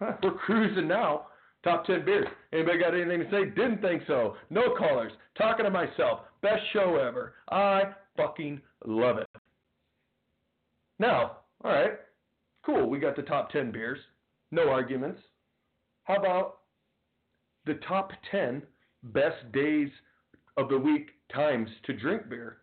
[0.00, 1.26] We're cruising now.
[1.66, 2.28] Top 10 beers.
[2.52, 3.46] Anybody got anything to say?
[3.46, 4.36] Didn't think so.
[4.50, 5.10] No callers.
[5.36, 6.20] Talking to myself.
[6.40, 7.34] Best show ever.
[7.50, 7.82] I
[8.16, 9.26] fucking love it.
[11.00, 11.94] Now, all right.
[12.64, 12.88] Cool.
[12.88, 13.98] We got the top 10 beers.
[14.52, 15.20] No arguments.
[16.04, 16.58] How about
[17.64, 18.62] the top 10
[19.02, 19.88] best days
[20.56, 22.58] of the week times to drink beer?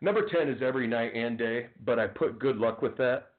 [0.00, 3.32] Number 10 is every night and day, but I put good luck with that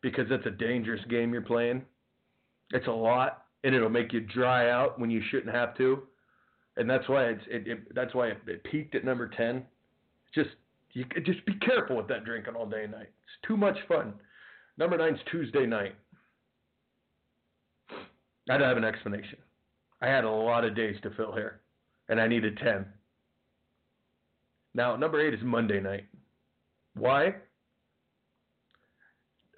[0.00, 1.82] because it's a dangerous game you're playing.
[2.72, 6.02] It's a lot, and it'll make you dry out when you shouldn't have to.
[6.76, 9.64] And that's why it's it, it that's why it, it peaked at number 10.
[10.34, 10.50] Just
[10.92, 13.02] you just be careful with that drinking all day and night.
[13.02, 14.14] It's too much fun.
[14.76, 15.94] Number nine's Tuesday night.
[18.50, 19.38] I don't have an explanation.
[20.00, 21.60] I had a lot of days to fill here,
[22.08, 22.84] and I needed 10.
[24.74, 26.04] Now, number eight is Monday night.
[26.94, 27.36] Why?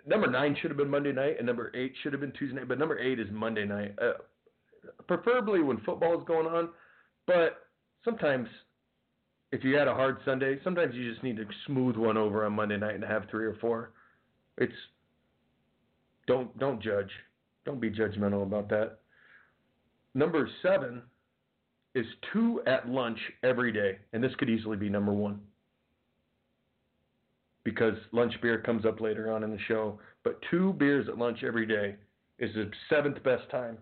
[0.06, 2.68] Number nine should have been Monday night, and number eight should have been Tuesday night,
[2.68, 3.92] but number eight is Monday night.
[4.00, 4.12] Uh,
[5.08, 6.68] preferably when football is going on,
[7.26, 7.66] but
[8.04, 8.48] sometimes
[9.52, 12.52] if you had a hard Sunday, sometimes you just need to smooth one over on
[12.52, 13.90] Monday night and have three or four.
[14.58, 14.72] It's
[16.26, 17.10] don't don't judge.
[17.64, 18.98] Don't be judgmental about that.
[20.14, 21.02] Number seven
[21.94, 25.40] is two at lunch every day, and this could easily be number one.
[27.66, 29.98] Because lunch beer comes up later on in the show.
[30.22, 31.96] But two beers at lunch every day
[32.38, 33.76] is the seventh best time,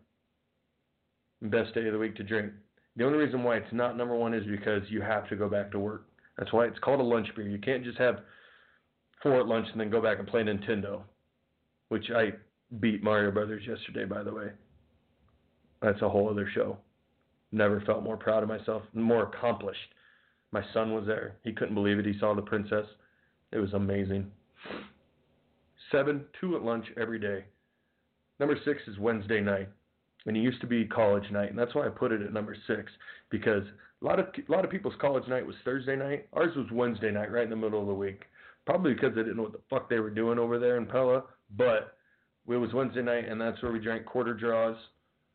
[1.42, 2.50] best day of the week to drink.
[2.96, 5.70] The only reason why it's not number one is because you have to go back
[5.72, 6.06] to work.
[6.38, 7.46] That's why it's called a lunch beer.
[7.46, 8.20] You can't just have
[9.22, 11.02] four at lunch and then go back and play Nintendo,
[11.90, 12.32] which I
[12.80, 14.46] beat Mario Brothers yesterday, by the way.
[15.82, 16.78] That's a whole other show.
[17.52, 19.78] Never felt more proud of myself, more accomplished.
[20.52, 21.36] My son was there.
[21.44, 22.06] He couldn't believe it.
[22.06, 22.86] He saw the princess.
[23.54, 24.30] It was amazing.
[25.92, 27.44] Seven, two at lunch every day.
[28.40, 29.68] Number six is Wednesday night,
[30.26, 32.56] and it used to be college night, and that's why I put it at number
[32.66, 32.90] six
[33.30, 33.62] because
[34.02, 36.26] a lot of a lot of people's college night was Thursday night.
[36.32, 38.24] Ours was Wednesday night, right in the middle of the week.
[38.66, 41.22] Probably because they didn't know what the fuck they were doing over there in Pella,
[41.56, 41.96] but
[42.48, 44.76] it was Wednesday night, and that's where we drank quarter draws.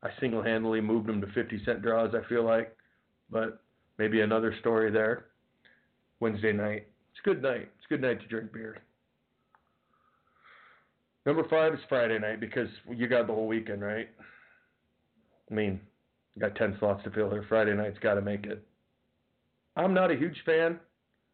[0.04, 2.14] I single-handedly moved them to 50 cent draws.
[2.16, 2.76] I feel like,
[3.30, 3.62] but
[3.98, 5.26] maybe another story there.
[6.20, 6.88] Wednesday night.
[7.12, 7.70] It's a good night.
[7.90, 8.78] Good night to drink beer.
[11.26, 14.08] Number five is Friday night because you got the whole weekend, right?
[15.50, 15.82] I mean,
[16.36, 17.46] you got 10 slots to fill here.
[17.50, 18.64] Friday night's got to make it.
[19.76, 20.80] I'm not a huge fan.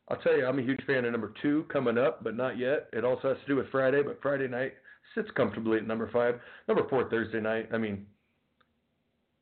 [0.08, 2.88] I'll tell you, I'm a huge fan of number two coming up, but not yet.
[2.94, 4.74] It also has to do with Friday, but Friday night
[5.14, 6.40] sits comfortably at number five.
[6.70, 7.68] Number four, Thursday night.
[7.74, 8.06] I mean,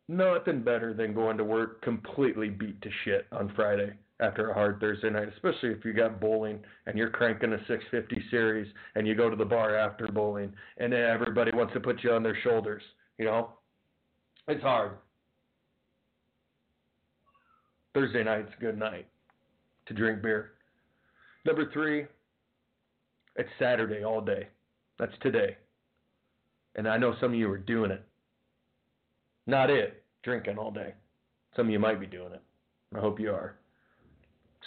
[0.07, 4.79] nothing better than going to work completely beat to shit on Friday after a hard
[4.79, 9.15] Thursday night, especially if you got bowling and you're cranking a 650 series and you
[9.15, 12.83] go to the bar after bowling and everybody wants to put you on their shoulders,
[13.17, 13.49] you know?
[14.47, 14.91] It's hard.
[17.93, 19.07] Thursday night's a good night
[19.87, 20.51] to drink beer.
[21.45, 22.05] Number three,
[23.35, 24.47] it's Saturday all day.
[24.99, 25.57] That's today.
[26.75, 28.03] And I know some of you are doing it.
[29.45, 30.93] Not it, drinking all day.
[31.55, 32.41] Some of you might be doing it.
[32.95, 33.57] I hope you are.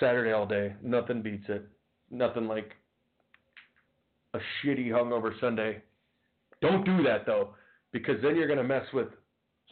[0.01, 1.67] Saturday all day, nothing beats it.
[2.11, 2.73] Nothing like
[4.35, 5.83] a shitty hungover Sunday.
[6.61, 7.55] Don't do that though,
[7.93, 9.09] because then you're to mess with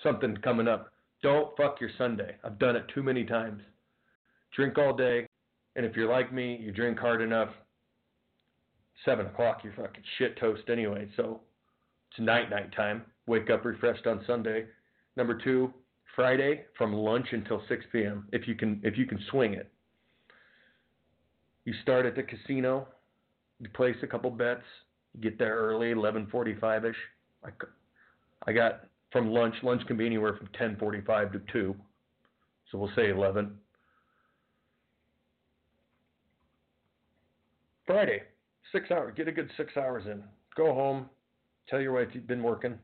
[0.02, 0.92] something coming up.
[1.22, 2.36] Don't fuck your Sunday.
[2.44, 3.62] I've done it too many times.
[4.54, 5.26] Drink all day,
[5.76, 7.48] and if you're like me, you drink hard enough.
[9.04, 11.08] Seven o'clock, you're fucking shit toast anyway.
[11.16, 11.40] So
[12.10, 13.02] it's night night time.
[13.26, 14.66] Wake up refreshed on Sunday.
[15.16, 15.72] Number two,
[16.14, 18.28] Friday from lunch until 6 p.m.
[18.32, 19.72] If you can, if you can swing it.
[21.64, 22.88] You start at the casino.
[23.60, 24.64] You place a couple bets.
[25.14, 26.96] You get there early, 11:45 ish.
[27.44, 27.48] I,
[28.46, 29.54] I got from lunch.
[29.62, 31.74] Lunch can be anywhere from 10:45 to 2.
[32.70, 33.56] So we'll say 11.
[37.86, 38.22] Friday,
[38.72, 39.14] six hours.
[39.16, 40.22] Get a good six hours in.
[40.56, 41.06] Go home.
[41.68, 42.78] Tell your wife you've been working,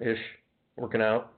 [0.00, 0.18] ish,
[0.76, 1.32] working out.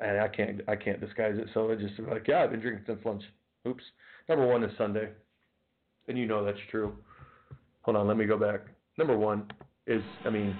[0.00, 1.48] And I can't, I can't disguise it.
[1.52, 3.22] So I just like, yeah, I've been drinking since lunch.
[3.66, 3.82] Oops.
[4.30, 5.08] Number one is Sunday,
[6.06, 6.96] and you know that's true.
[7.82, 8.60] Hold on, let me go back.
[8.96, 9.50] Number one
[9.88, 10.56] is, I mean,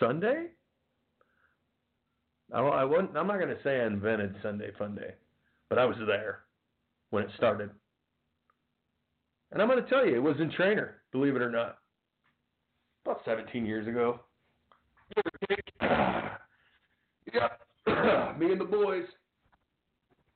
[0.00, 0.46] Sunday.
[2.54, 5.12] I, I wasn't, I'm not going to say I invented Sunday Fun Day,
[5.68, 6.44] but I was there
[7.10, 7.68] when it started.
[9.52, 11.76] And I'm going to tell you, it was in Treynor, believe it or not.
[13.04, 14.20] About 17 years ago.
[17.32, 17.60] Yep.
[18.38, 19.04] Me and the boys.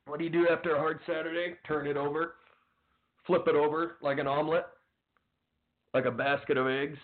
[0.06, 1.54] What do you do after a hard Saturday?
[1.66, 2.34] Turn it over.
[3.26, 4.66] Flip it over like an omelet.
[5.94, 6.98] Like a basket of eggs.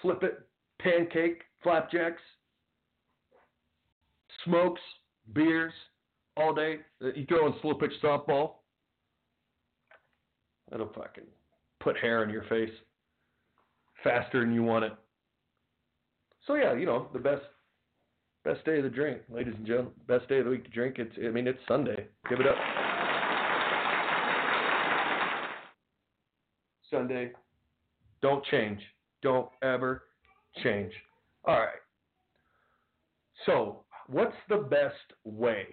[0.00, 0.40] Flip it.
[0.80, 1.42] Pancake.
[1.62, 2.20] Flapjacks
[4.44, 4.80] smokes,
[5.32, 5.72] beers,
[6.36, 6.78] all day.
[7.02, 8.54] Uh, you throw in slow pitch softball.
[10.70, 11.24] That'll fucking
[11.80, 12.72] put hair on your face
[14.02, 14.92] faster than you want it.
[16.46, 17.42] So yeah, you know the best
[18.44, 19.92] best day of the drink, ladies and gentlemen.
[20.08, 20.96] Best day of the week to drink.
[20.98, 22.06] It's I mean it's Sunday.
[22.28, 22.56] Give it up.
[26.90, 27.32] Sunday.
[28.20, 28.80] Don't change.
[29.22, 30.04] Don't ever
[30.62, 30.92] change.
[31.44, 31.68] All right.
[33.46, 35.66] So what's the best way?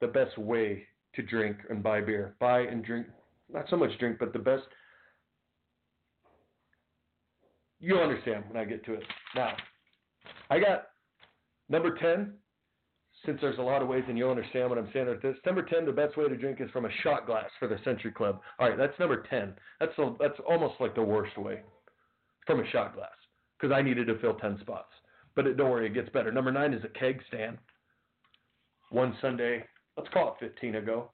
[0.00, 2.36] The best way to drink and buy beer.
[2.40, 3.06] Buy and drink,
[3.52, 4.64] not so much drink, but the best.
[7.80, 9.04] You'll understand when I get to it.
[9.34, 9.52] Now,
[10.50, 10.87] I got
[11.68, 12.32] number 10,
[13.26, 15.36] since there's a lot of ways and you'll understand what I'm saying with this.
[15.44, 18.12] Number 10, the best way to drink is from a shot glass for the Century
[18.12, 18.40] Club.
[18.58, 19.54] All right, that's number 10.
[19.80, 21.62] That's, a, that's almost like the worst way
[22.46, 23.10] from a shot glass
[23.58, 24.92] because I needed to fill 10 spots.
[25.34, 26.32] But it, don't worry, it gets better.
[26.32, 27.58] Number nine is a keg stand.
[28.90, 29.64] One Sunday,
[29.96, 31.10] let's call it 15 ago,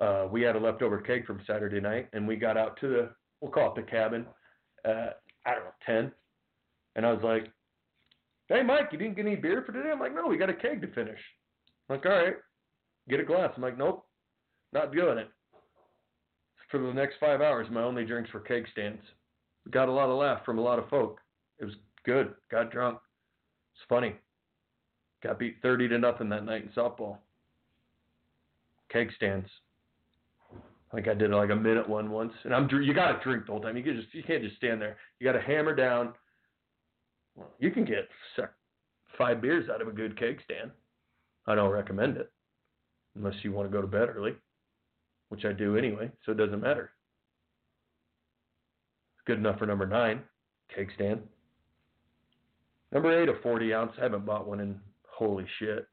[0.00, 3.10] uh, we had a leftover keg from Saturday night, and we got out to the,
[3.40, 4.24] we'll call it the cabin,
[4.84, 6.12] at, I don't know, 10.
[6.96, 7.52] And I was like,
[8.48, 9.90] Hey, Mike, you didn't get any beer for today?
[9.92, 11.18] I'm like, no, we got a keg to finish.
[11.88, 12.36] I'm like, all right,
[13.08, 13.52] get a glass.
[13.54, 14.06] I'm like, nope,
[14.72, 15.28] not doing it.
[16.70, 19.02] For the next five hours, my only drinks were keg stands.
[19.70, 21.18] Got a lot of laugh from a lot of folk.
[21.58, 22.34] It was good.
[22.50, 22.98] Got drunk.
[23.74, 24.14] It's funny.
[25.22, 27.18] Got beat 30 to nothing that night in softball.
[28.90, 29.48] Keg stands.
[30.90, 33.44] I think I did like a minute one once, and I'm you got to drink
[33.44, 33.76] the whole time.
[33.76, 34.96] You can just you can't just stand there.
[35.20, 36.14] You got to hammer down.
[37.38, 38.08] Well, you can get
[39.16, 40.70] five beers out of a good keg stand.
[41.46, 42.30] I don't recommend it
[43.16, 44.34] unless you want to go to bed early,
[45.28, 46.90] which I do anyway, so it doesn't matter.
[49.24, 50.22] Good enough for number nine,
[50.74, 51.20] keg stand.
[52.90, 53.92] Number eight, a 40 ounce.
[53.98, 55.86] I haven't bought one in holy shit.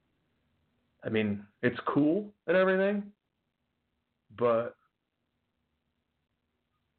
[1.03, 3.03] I mean, it's cool and everything,
[4.38, 4.75] but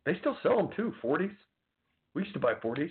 [0.05, 1.35] they still sell them too, 40s.
[2.15, 2.91] We used to buy 40s.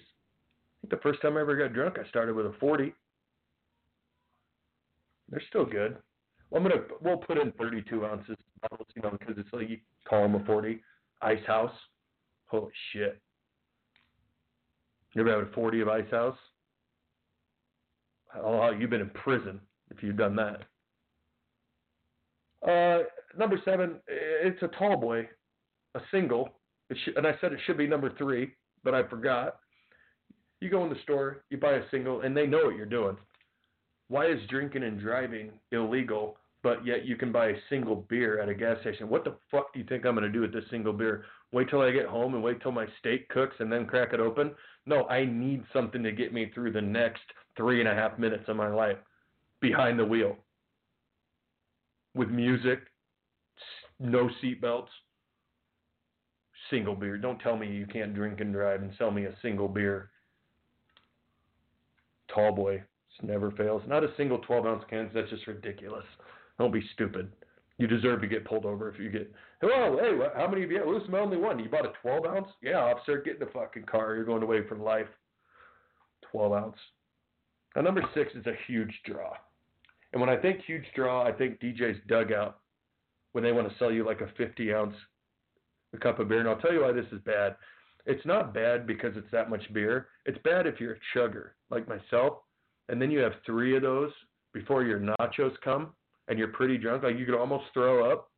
[0.90, 2.94] The first time I ever got drunk, I started with a 40.
[5.30, 5.98] They're still good.
[6.50, 9.80] Well, I'm gonna we'll put in 32 ounces bottles, you know, because it's like you
[10.08, 10.80] call them a 40.
[11.22, 11.72] Ice House.
[12.48, 13.20] Holy shit.
[15.14, 16.38] You ever had a 40 of Ice House?
[18.38, 20.62] Oh, you've been in prison if you've done that.
[22.70, 23.04] Uh,
[23.38, 25.28] number seven, it's a tall boy,
[25.96, 26.50] a single.
[26.92, 29.58] Sh- and I said it should be number three, but I forgot.
[30.62, 33.18] You go in the store, you buy a single, and they know what you're doing.
[34.08, 38.50] Why is drinking and driving illegal, but yet you can buy a single beer at
[38.50, 39.10] a gas station?
[39.10, 41.26] What the fuck do you think I'm going to do with this single beer?
[41.52, 44.20] Wait till I get home and wait till my steak cooks and then crack it
[44.20, 44.54] open?
[44.86, 47.24] No, I need something to get me through the next
[47.58, 48.98] three and a half minutes of my life
[49.60, 50.38] behind the wheel
[52.16, 52.80] with music,
[54.00, 54.88] no seatbelts,
[56.70, 57.18] single beer.
[57.18, 60.10] Don't tell me you can't drink and drive and sell me a single beer.
[62.34, 62.84] Tall boy,
[63.22, 63.82] never fails.
[63.88, 65.10] Not a single 12 ounce can.
[65.14, 66.06] That's just ridiculous.
[66.60, 67.32] Don't be stupid.
[67.78, 69.32] You deserve to get pulled over if you get.
[69.62, 70.82] Hello, hey, how many of you?
[70.84, 71.60] Who's my only one?
[71.60, 72.48] You bought a 12 ounce?
[72.62, 74.16] Yeah, officer, get in the fucking car.
[74.16, 75.08] You're going away from life.
[76.32, 76.78] 12 ounce.
[77.76, 79.34] Now, number six is a huge draw.
[80.14, 82.60] And when I think huge draw, I think DJ's dugout
[83.34, 84.96] when they want to sell you like a 50 ounce
[85.94, 86.40] a cup of beer.
[86.40, 87.56] And I'll tell you why this is bad.
[88.06, 90.10] It's not bad because it's that much beer.
[90.26, 92.38] It's bad if you're a chugger like myself,
[92.90, 94.12] and then you have three of those
[94.54, 95.94] before your nachos come,
[96.28, 97.04] and you're pretty drunk.
[97.04, 98.30] Like you could almost throw up.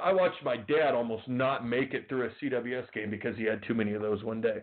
[0.00, 3.62] I watched my dad almost not make it through a CWS game because he had
[3.62, 4.62] too many of those one day.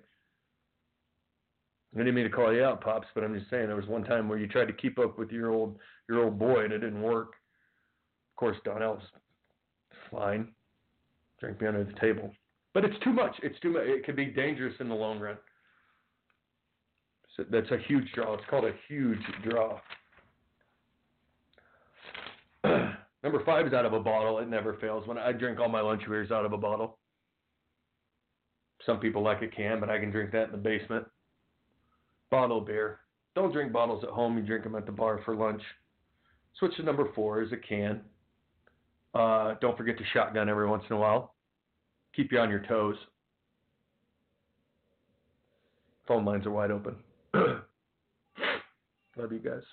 [1.96, 4.04] I didn't mean to call you out, pops, but I'm just saying there was one
[4.04, 5.78] time where you tried to keep up with your old
[6.10, 7.30] your old boy and it didn't work.
[7.30, 9.02] Of course, Donnell's
[10.12, 10.50] fine,
[11.46, 12.32] drink me under the table,
[12.74, 13.36] but it's too much.
[13.44, 13.84] It's too much.
[13.86, 15.38] It could be dangerous in the long run.
[17.38, 18.34] So that's a huge draw.
[18.34, 19.80] It's called a huge draw.
[23.24, 24.40] Number five is out of a bottle.
[24.40, 25.08] It never fails.
[25.08, 26.98] When I drink all my lunch beers out of a bottle.
[28.86, 31.06] Some people like a can, but I can drink that in the basement.
[32.30, 33.00] Bottle beer.
[33.36, 34.38] Don't drink bottles at home.
[34.38, 35.62] You drink them at the bar for lunch.
[36.58, 38.02] Switch to number four is a can.
[39.14, 41.35] Uh, don't forget to shotgun every once in a while.
[42.16, 42.96] Keep you on your toes.
[46.08, 46.96] Phone lines are wide open.
[47.34, 49.64] Love you guys.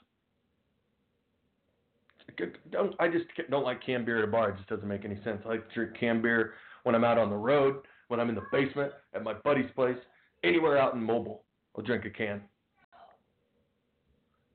[2.70, 4.50] Don't, I just don't like canned beer at a bar.
[4.50, 5.42] It just doesn't make any sense.
[5.44, 7.76] I like to drink canned beer when I'm out on the road,
[8.08, 9.98] when I'm in the basement, at my buddy's place,
[10.42, 11.44] anywhere out in mobile.
[11.76, 12.40] I'll drink a can.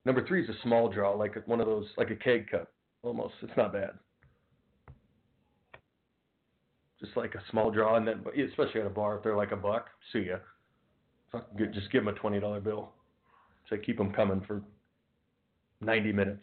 [0.04, 2.72] Number three is a small draw, like one of those, like a keg cup,
[3.02, 3.34] almost.
[3.42, 3.90] It's not bad.
[7.00, 9.56] Just like a small draw, and then especially at a bar, if they're like a
[9.56, 10.38] buck, see ya.
[11.72, 12.90] Just give them a twenty dollar bill.
[13.70, 14.62] So keep them coming for
[15.80, 16.42] ninety minutes.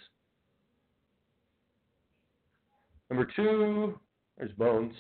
[3.09, 3.99] Number two,
[4.37, 4.93] there's Bones.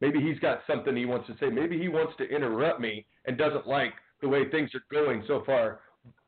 [0.00, 1.50] Maybe he's got something he wants to say.
[1.50, 5.42] Maybe he wants to interrupt me and doesn't like the way things are going so
[5.44, 5.80] far.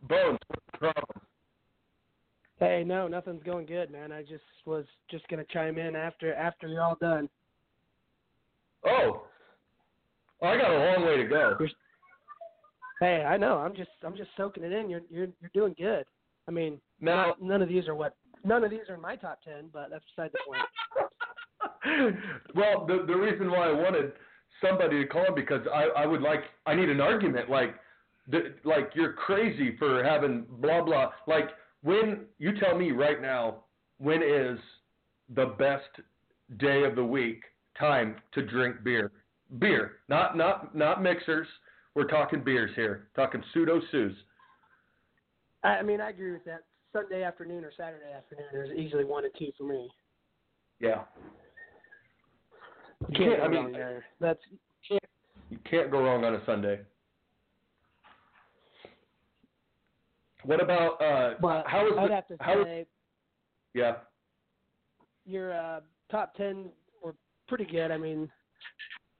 [0.03, 1.23] Bones, what's the problem?
[2.59, 4.11] Hey, no, nothing's going good, man.
[4.11, 7.29] I just was just gonna chime in after after you're all done.
[8.87, 9.23] Oh,
[10.43, 11.57] I got a long way to go.
[11.59, 11.69] You're,
[13.01, 13.59] hey, I know.
[13.59, 14.89] I'm just I'm just soaking it in.
[14.89, 16.05] You're you're you're doing good.
[16.47, 19.41] I mean, now none of these are what none of these are in my top
[19.43, 22.17] ten, but that's beside the point.
[22.55, 24.13] well, the the reason why I wanted
[24.61, 27.75] somebody to call because I I would like I need an argument like
[28.29, 31.51] the, like you're crazy for having blah blah like
[31.83, 33.65] when you tell me right now
[33.99, 34.59] when is
[35.35, 35.89] the best
[36.59, 37.43] day of the week
[37.79, 39.11] time to drink beer
[39.59, 41.47] beer not not not mixers
[41.95, 43.09] We're talking beers here.
[43.17, 44.15] Talking pseudo Suze.
[45.65, 46.61] I, mean, I agree with that.
[46.93, 49.91] Sunday afternoon or Saturday afternoon there's easily one or two for me.
[50.81, 51.03] Yeah.
[53.01, 54.05] You You can't can't- go I mean, wrong there.
[54.21, 54.41] That's
[55.51, 56.81] You can't go wrong on a Sunday.
[60.45, 62.87] What about uh but how is I'd the, have to how say
[63.75, 63.97] yeah.
[65.27, 66.67] your uh, top ten
[67.49, 67.91] pretty good.
[67.91, 68.31] I mean,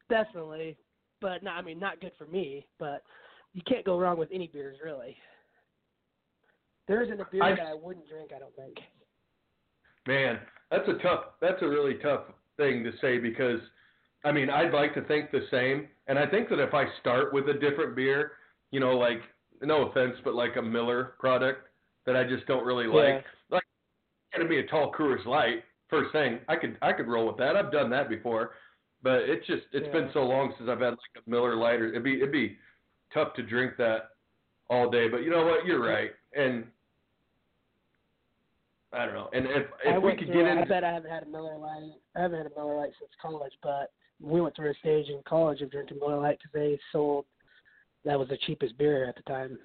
[0.09, 0.77] definitely,
[1.21, 1.57] but not.
[1.57, 2.67] I mean, not good for me.
[2.79, 3.03] But
[3.55, 5.17] you can't go wrong with any beers, really.
[6.87, 8.31] There isn't a beer I- that I wouldn't drink.
[8.35, 8.79] I don't think.
[10.07, 10.39] Man,
[10.71, 12.23] that's a tough that's a really tough
[12.57, 13.61] thing to say because
[14.25, 17.33] I mean, I'd like to think the same and I think that if I start
[17.33, 18.33] with a different beer,
[18.71, 19.21] you know, like
[19.61, 21.69] no offense, but like a Miller product
[22.07, 26.13] that I just don't really like, like it's gonna be a tall Coors Light first
[26.13, 26.41] thing.
[26.49, 27.57] I could I could roll with that.
[27.57, 28.53] I've done that before.
[29.03, 29.93] But it's just it's Yeah.
[29.93, 32.59] been so long since I've had like a Miller Lite or it'd be it'd be
[33.13, 34.11] tough to drink that
[34.69, 35.09] all day.
[35.09, 35.65] But you know what?
[35.65, 36.11] You're right.
[36.35, 36.67] And
[38.93, 39.29] I don't know.
[39.33, 41.27] And if I if we could through, get in, I bet I haven't had a
[41.27, 41.93] Miller Lite.
[42.17, 45.21] I haven't had a Miller Lite since college, but we went through a stage in
[45.27, 47.27] college of drinking Miller Lite because they sold
[48.05, 49.59] that was the cheapest beer at the time.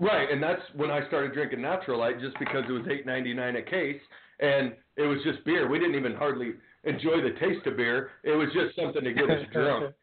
[0.00, 3.34] Right, and that's when I started drinking Natural Light just because it was eight ninety
[3.34, 4.00] nine a case,
[4.40, 5.68] and it was just beer.
[5.68, 6.52] We didn't even hardly
[6.84, 8.12] enjoy the taste of beer.
[8.24, 9.94] It was just something to get us drunk.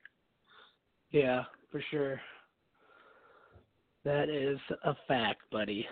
[1.09, 2.21] yeah, for sure.
[4.05, 5.87] That is a fact, buddy.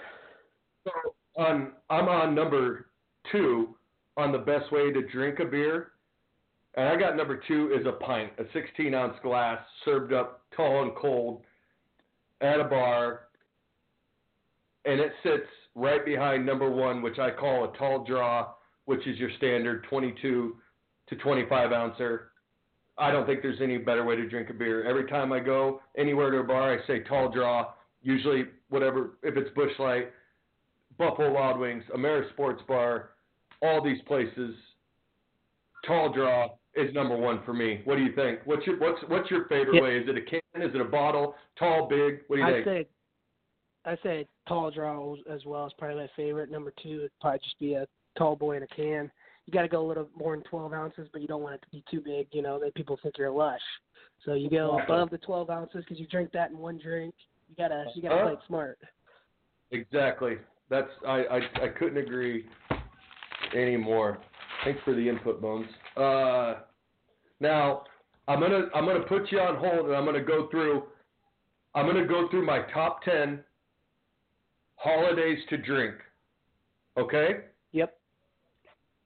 [0.84, 0.91] So
[1.36, 2.89] on, I'm on number
[3.32, 3.76] two
[4.18, 5.93] on the best way to drink a beer,
[6.76, 10.84] and I got number two is a pint, a sixteen ounce glass served up tall
[10.84, 11.41] and cold
[12.41, 13.22] at a bar,
[14.86, 18.53] and it sits right behind number one, which I call a tall draw,
[18.86, 20.55] which is your standard 22
[21.09, 22.31] to 25 ouncer.
[22.97, 24.83] I don't think there's any better way to drink a beer.
[24.86, 27.73] Every time I go anywhere to a bar, I say tall draw.
[28.01, 30.11] Usually, whatever, if it's Busch Light,
[30.97, 33.09] Buffalo Wild Wings, Ameris Sports Bar,
[33.61, 34.55] all these places,
[35.86, 37.81] tall draw is number one for me.
[37.86, 38.39] What do you think?
[38.45, 39.81] What's your what's what's your favorite Yeah.
[39.81, 39.97] way?
[39.97, 40.61] Is it a can?
[40.61, 41.36] Is it a bottle?
[41.57, 42.21] Tall, big?
[42.27, 42.65] What do you I think?
[42.65, 42.88] say,
[43.86, 46.49] I say tall draw as well is probably my favorite.
[46.49, 49.11] Number two would probably just be a tall boy in a can.
[49.45, 51.61] You got to go a little more than 12 ounces, but you don't want it
[51.61, 52.27] to be too big.
[52.31, 53.61] You know, then people think you're lush.
[54.25, 57.13] So you go above the 12 ounces because you drink that in one drink.
[57.47, 58.23] You gotta you gotta Uh-huh.
[58.23, 58.79] play it smart.
[59.71, 60.38] Exactly.
[60.69, 62.47] That's I, I I couldn't agree
[63.53, 64.17] anymore.
[64.63, 65.67] Thanks for the input, Bones.
[65.95, 66.61] Uh,
[67.39, 67.83] now
[68.27, 70.83] I'm gonna I'm gonna put you on hold and I'm gonna go through
[71.75, 73.43] I'm gonna go through my top ten
[74.86, 75.95] holidays to drink.
[76.97, 77.39] Okay?
[77.73, 77.97] Yep.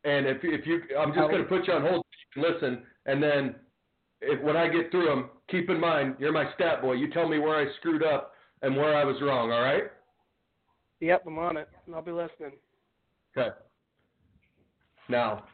[0.03, 2.83] And if if you I'm just gonna put you on hold so you can listen
[3.05, 3.55] and then
[4.21, 6.93] if when I get through them, keep in mind you're my stat boy.
[6.93, 9.51] You tell me where I screwed up and where I was wrong.
[9.51, 9.83] All right?
[10.99, 11.69] Yep, I'm on it.
[11.93, 12.51] I'll be listening.
[13.37, 13.55] Okay.
[15.07, 15.45] Now,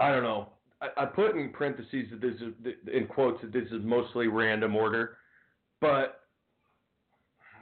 [0.00, 0.48] I don't know.
[0.80, 4.74] I, I put in parentheses that this is in quotes that this is mostly random
[4.74, 5.18] order,
[5.80, 6.22] but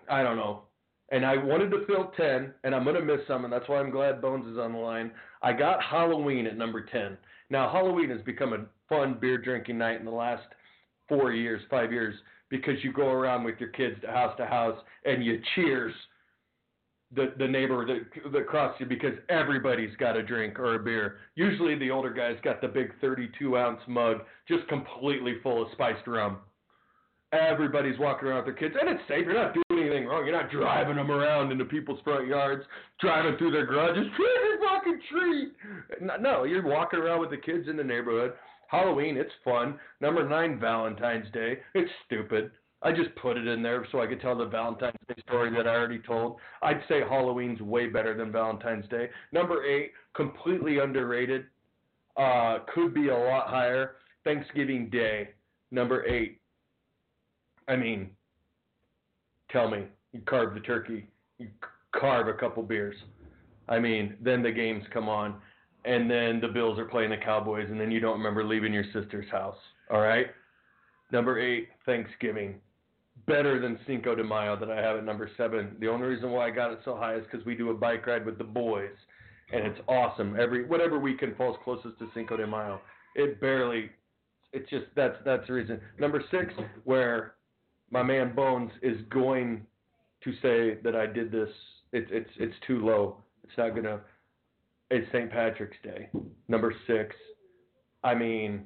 [0.08, 0.62] I don't know.
[1.10, 3.90] And I wanted to fill ten, and I'm gonna miss some, and that's why I'm
[3.90, 5.10] glad Bones is on the line.
[5.42, 7.16] I got Halloween at number ten.
[7.50, 10.46] Now Halloween has become a fun beer drinking night in the last
[11.08, 12.14] four years, five years,
[12.50, 15.94] because you go around with your kids to house to house and you cheers
[17.14, 21.16] the the neighbor that that crossed you because everybody's got a drink or a beer.
[21.34, 26.06] Usually the older guys got the big 32 ounce mug just completely full of spiced
[26.06, 26.38] rum.
[27.32, 29.24] Everybody's walking around with their kids, and it's safe.
[29.24, 30.24] You're not doing anything wrong.
[30.26, 32.64] You're not driving them around into people's front yards,
[33.00, 34.06] driving through their garages.
[34.16, 35.52] Trick or fucking treat.
[36.20, 38.32] No, you're walking around with the kids in the neighborhood.
[38.68, 39.78] Halloween, it's fun.
[40.00, 41.58] Number nine, Valentine's Day.
[41.74, 42.50] It's stupid.
[42.82, 45.66] I just put it in there so I could tell the Valentine's Day story that
[45.66, 46.36] I already told.
[46.62, 49.08] I'd say Halloween's way better than Valentine's Day.
[49.32, 51.46] Number eight, completely underrated.
[52.16, 53.96] Uh, could be a lot higher.
[54.24, 55.30] Thanksgiving Day,
[55.70, 56.40] number eight.
[57.66, 58.10] I mean,
[59.50, 61.06] tell me, you carve the turkey,
[61.38, 61.48] you
[61.92, 62.96] carve a couple beers.
[63.68, 65.36] I mean, then the games come on,
[65.84, 68.84] and then the Bills are playing the Cowboys, and then you don't remember leaving your
[68.92, 69.56] sister's house.
[69.90, 70.26] All right?
[71.12, 72.56] Number eight, Thanksgiving.
[73.26, 75.76] Better than Cinco de Mayo that I have at number seven.
[75.80, 78.06] The only reason why I got it so high is because we do a bike
[78.06, 78.94] ride with the boys,
[79.52, 80.38] and it's awesome.
[80.38, 82.80] Every whatever weekend falls closest to Cinco de Mayo,
[83.16, 83.90] it barely.
[84.52, 85.80] It's just that's that's the reason.
[85.98, 87.34] Number six, where
[87.90, 89.66] my man Bones is going
[90.22, 91.48] to say that I did this.
[91.92, 93.18] It's it's it's too low.
[93.44, 94.00] It's not gonna.
[94.90, 95.30] It's St.
[95.30, 96.08] Patrick's Day,
[96.48, 97.14] number six.
[98.02, 98.64] I mean,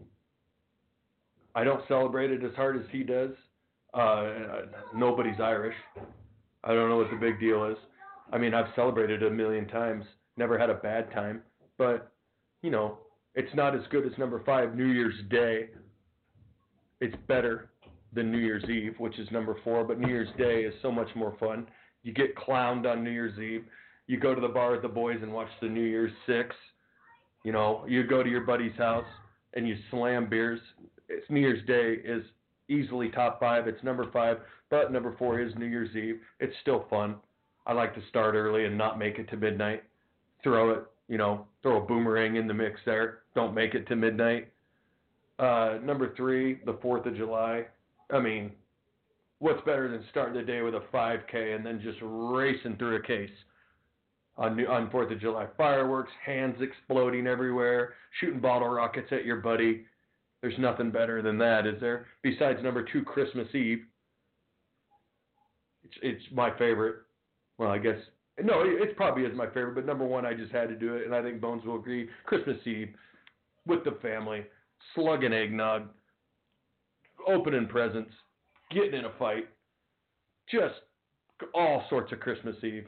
[1.54, 3.30] I don't celebrate it as hard as he does.
[3.92, 4.62] Uh,
[4.94, 5.74] nobody's Irish.
[6.64, 7.76] I don't know what the big deal is.
[8.32, 10.04] I mean, I've celebrated a million times,
[10.36, 11.42] never had a bad time,
[11.76, 12.12] but
[12.62, 12.98] you know,
[13.34, 15.70] it's not as good as number five, New Year's Day.
[17.00, 17.70] It's better
[18.12, 21.08] than New Year's Eve, which is number four, but New Year's Day is so much
[21.14, 21.66] more fun.
[22.02, 23.64] You get clowned on New Year's Eve.
[24.06, 26.54] You go to the bar with the boys and watch the New Year's Six.
[27.44, 29.06] You know, you go to your buddy's house
[29.54, 30.60] and you slam beers.
[31.08, 32.22] It's New Year's Day is
[32.68, 33.66] easily top five.
[33.66, 34.38] It's number five,
[34.70, 36.20] but number four is New Year's Eve.
[36.40, 37.16] It's still fun.
[37.66, 39.84] I like to start early and not make it to midnight.
[40.42, 43.20] Throw it, you know, throw a boomerang in the mix there.
[43.34, 44.48] Don't make it to midnight.
[45.38, 47.66] Uh, number three, the Fourth of July.
[48.12, 48.52] I mean,
[49.38, 53.02] what's better than starting the day with a 5K and then just racing through a
[53.02, 53.30] case
[54.36, 55.46] on on Fourth of July?
[55.56, 59.84] Fireworks, hands exploding everywhere, shooting bottle rockets at your buddy.
[60.42, 62.06] There's nothing better than that, is there?
[62.22, 63.84] Besides number two, Christmas Eve.
[65.84, 66.96] It's it's my favorite.
[67.58, 67.98] Well, I guess
[68.42, 70.94] no, it, it probably is my favorite, but number one, I just had to do
[70.94, 72.08] it, and I think Bones will agree.
[72.24, 72.94] Christmas Eve
[73.66, 74.44] with the family,
[74.94, 75.88] slugging eggnog,
[77.26, 78.12] opening presents,
[78.70, 79.48] getting in a fight,
[80.50, 80.74] just
[81.54, 82.86] all sorts of Christmas Eve.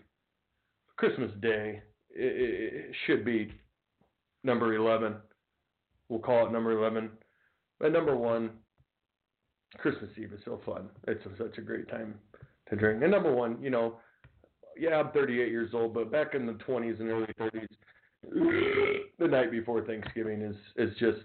[0.97, 3.53] Christmas Day it, it should be
[4.43, 5.15] number 11.
[6.09, 7.11] We'll call it number 11.
[7.81, 8.51] But number one,
[9.79, 10.89] Christmas Eve is so fun.
[11.09, 12.15] It's such a great time
[12.71, 13.03] to drink.
[13.03, 13.99] And number one, you know,
[14.79, 17.69] yeah, I'm 38 years old, but back in the 20s and early 30s,
[19.19, 21.19] the night before Thanksgiving is is just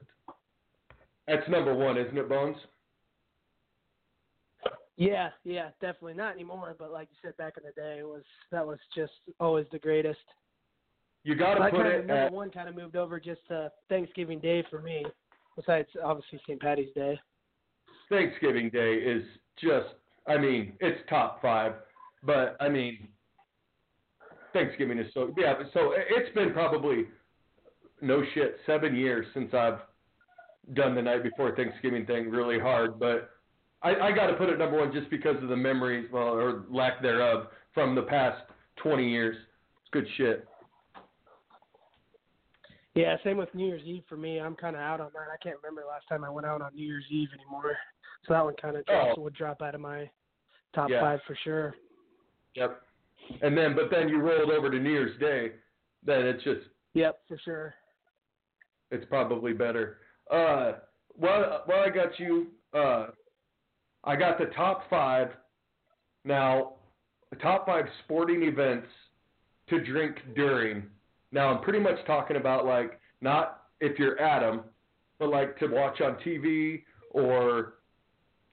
[1.27, 2.57] that's number one, isn't it, Bones?
[4.99, 6.75] Yeah, yeah, definitely not anymore.
[6.77, 9.79] But like you said, back in the day, it was that was just always the
[9.79, 10.19] greatest.
[11.23, 14.39] You got to put it number at one kind of moved over just to Thanksgiving
[14.39, 15.05] Day for me.
[15.55, 16.59] Besides, obviously St.
[16.59, 17.17] Patty's Day.
[18.09, 19.23] Thanksgiving Day is
[19.61, 19.87] just
[20.27, 21.73] I mean, it's top 5,
[22.23, 23.07] but I mean
[24.51, 27.05] Thanksgiving is so yeah, so it's been probably
[28.01, 29.79] no shit 7 years since I've
[30.73, 33.29] done the night before Thanksgiving thing really hard, but
[33.81, 36.63] I, I got to put it number one just because of the memories, well, or
[36.69, 38.41] lack thereof, from the past
[38.83, 39.35] 20 years.
[39.81, 40.47] It's good shit.
[42.95, 44.39] Yeah, same with New Year's Eve for me.
[44.39, 45.27] I'm kind of out on that.
[45.33, 47.77] I can't remember the last time I went out on New Year's Eve anymore.
[48.27, 49.13] So that one kind of Oh.
[49.21, 50.09] would drop out of my
[50.73, 50.99] top Yeah.
[50.99, 51.75] five for sure.
[52.55, 52.81] Yep.
[53.41, 55.53] And then, but then you rolled over to New Year's Day,
[56.03, 57.75] then it's just, Yep, for sure.
[58.91, 59.99] it's probably better.
[60.29, 60.73] Uh,
[61.15, 62.51] well, well, I got you.
[62.73, 63.07] Uh,
[64.03, 65.29] I got the top five.
[66.23, 66.73] Now,
[67.29, 68.87] the top five sporting events
[69.69, 70.83] to drink during.
[71.31, 74.61] Now, I'm pretty much talking about like not if you're Adam,
[75.19, 77.75] but like to watch on TV or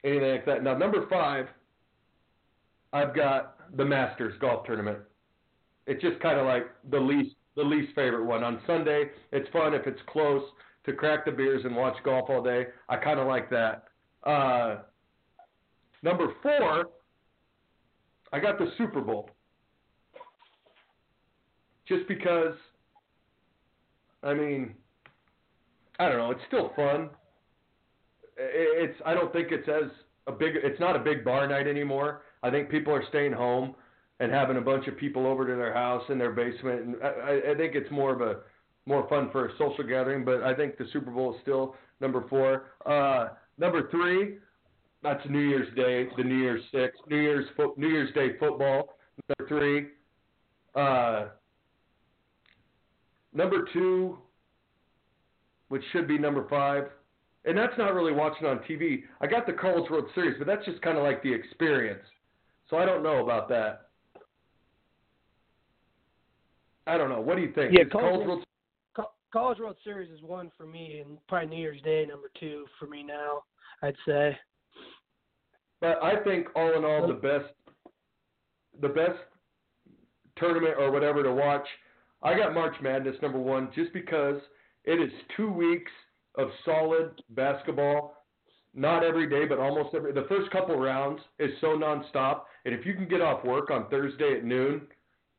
[0.04, 0.62] anything like that.
[0.62, 1.46] Now, number five,
[2.92, 4.98] I've got the Masters golf tournament.
[5.86, 8.44] It's just kind of like the least the least favorite one.
[8.44, 10.42] On Sunday, it's fun if it's close
[10.84, 12.66] to crack the beers and watch golf all day.
[12.88, 13.84] I kind of like that.
[14.24, 14.76] Uh,
[16.06, 16.86] number four,
[18.32, 19.28] I got the Super Bowl.
[21.86, 22.54] Just because,
[24.22, 24.74] I mean,
[25.98, 26.30] I don't know.
[26.30, 27.10] It's still fun.
[28.36, 28.98] It's.
[29.04, 29.90] I don't think it's as
[30.26, 30.54] a big.
[30.56, 32.22] It's not a big bar night anymore.
[32.42, 33.74] I think people are staying home
[34.20, 36.80] and having a bunch of people over to their house in their basement.
[36.86, 38.40] And I, I- think it's more of a
[38.86, 40.24] more fun for a social gathering.
[40.24, 42.64] But I think the Super Bowl is still number four.
[42.84, 43.28] Uh,
[43.58, 44.38] number three,
[45.02, 48.96] that's New Year's Day, the New Year's Six, New Year's fo- New Year's Day football.
[49.28, 49.86] Number three.
[50.74, 51.28] Uh,
[53.32, 54.18] number two,
[55.68, 56.84] which should be number five,
[57.44, 59.04] and that's not really watching on TV.
[59.20, 62.02] I got the College World Series, but that's just kind of like the experience.
[62.68, 63.88] So I don't know about that.
[66.86, 67.20] I don't know.
[67.20, 67.72] What do you think?
[67.72, 68.46] Yeah, College College World- World
[69.32, 72.86] College World Series is one for me, and probably New Year's Day number two for
[72.86, 73.42] me now.
[73.82, 74.38] I'd say.
[75.80, 77.52] But I think all in all, the best,
[78.80, 79.18] the best
[80.36, 81.66] tournament or whatever to watch.
[82.22, 84.40] I got March Madness number one just because
[84.84, 85.92] it is two weeks
[86.36, 88.14] of solid basketball.
[88.74, 90.12] Not every day, but almost every.
[90.12, 93.88] The first couple rounds is so nonstop, and if you can get off work on
[93.88, 94.82] Thursday at noon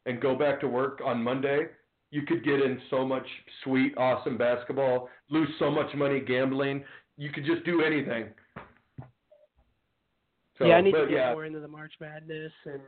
[0.07, 1.67] and go back to work on Monday,
[2.09, 3.27] you could get in so much
[3.63, 6.83] sweet, awesome basketball, lose so much money gambling.
[7.17, 8.29] You could just do anything.
[10.57, 12.81] So, yeah, I need to get yeah, more into the March Madness and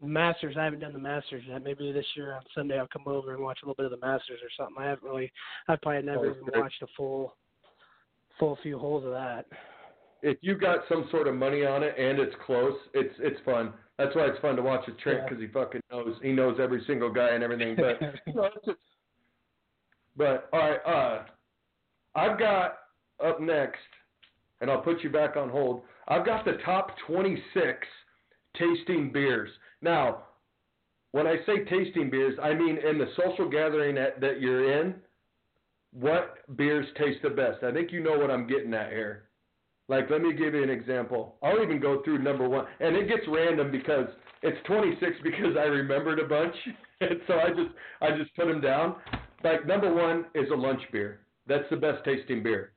[0.00, 0.56] Masters.
[0.58, 1.62] I haven't done the Masters yet.
[1.64, 4.06] Maybe this year on Sunday I'll come over and watch a little bit of the
[4.06, 4.76] Masters or something.
[4.82, 5.32] I haven't really.
[5.66, 7.34] I've probably never even watched a full,
[8.38, 9.46] full few holes of that.
[10.22, 13.72] if you got some sort of money on it and it's close, it's it's fun.
[13.98, 15.28] That's why it's fun to watch a Trent Yeah.
[15.28, 17.74] because he fucking knows he knows every single guy and everything.
[17.76, 18.78] But you know, it's just,
[20.16, 21.22] but all right, uh,
[22.14, 22.78] I've got
[23.24, 23.78] up next,
[24.60, 25.82] and I'll put you back on hold.
[26.08, 27.86] I've got the top 26
[28.58, 29.50] tasting beers.
[29.82, 30.24] Now,
[31.12, 34.94] when I say tasting beers, I mean in the social gathering that, that you're in,
[35.92, 37.62] what beers taste the best?
[37.62, 39.24] I think you know what I'm getting at here.
[39.88, 41.36] Like, let me give you an example.
[41.42, 44.06] I'll even go through number one, and it gets random because
[44.42, 46.54] it's 26 because I remembered a bunch,
[47.00, 47.70] and so I just
[48.02, 48.96] I just put them down.
[49.42, 51.20] Like number one is a lunch beer.
[51.46, 52.72] That's the best tasting beer.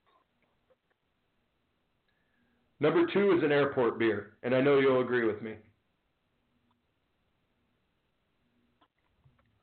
[2.82, 5.54] Number two is an airport beer, and I know you'll agree with me.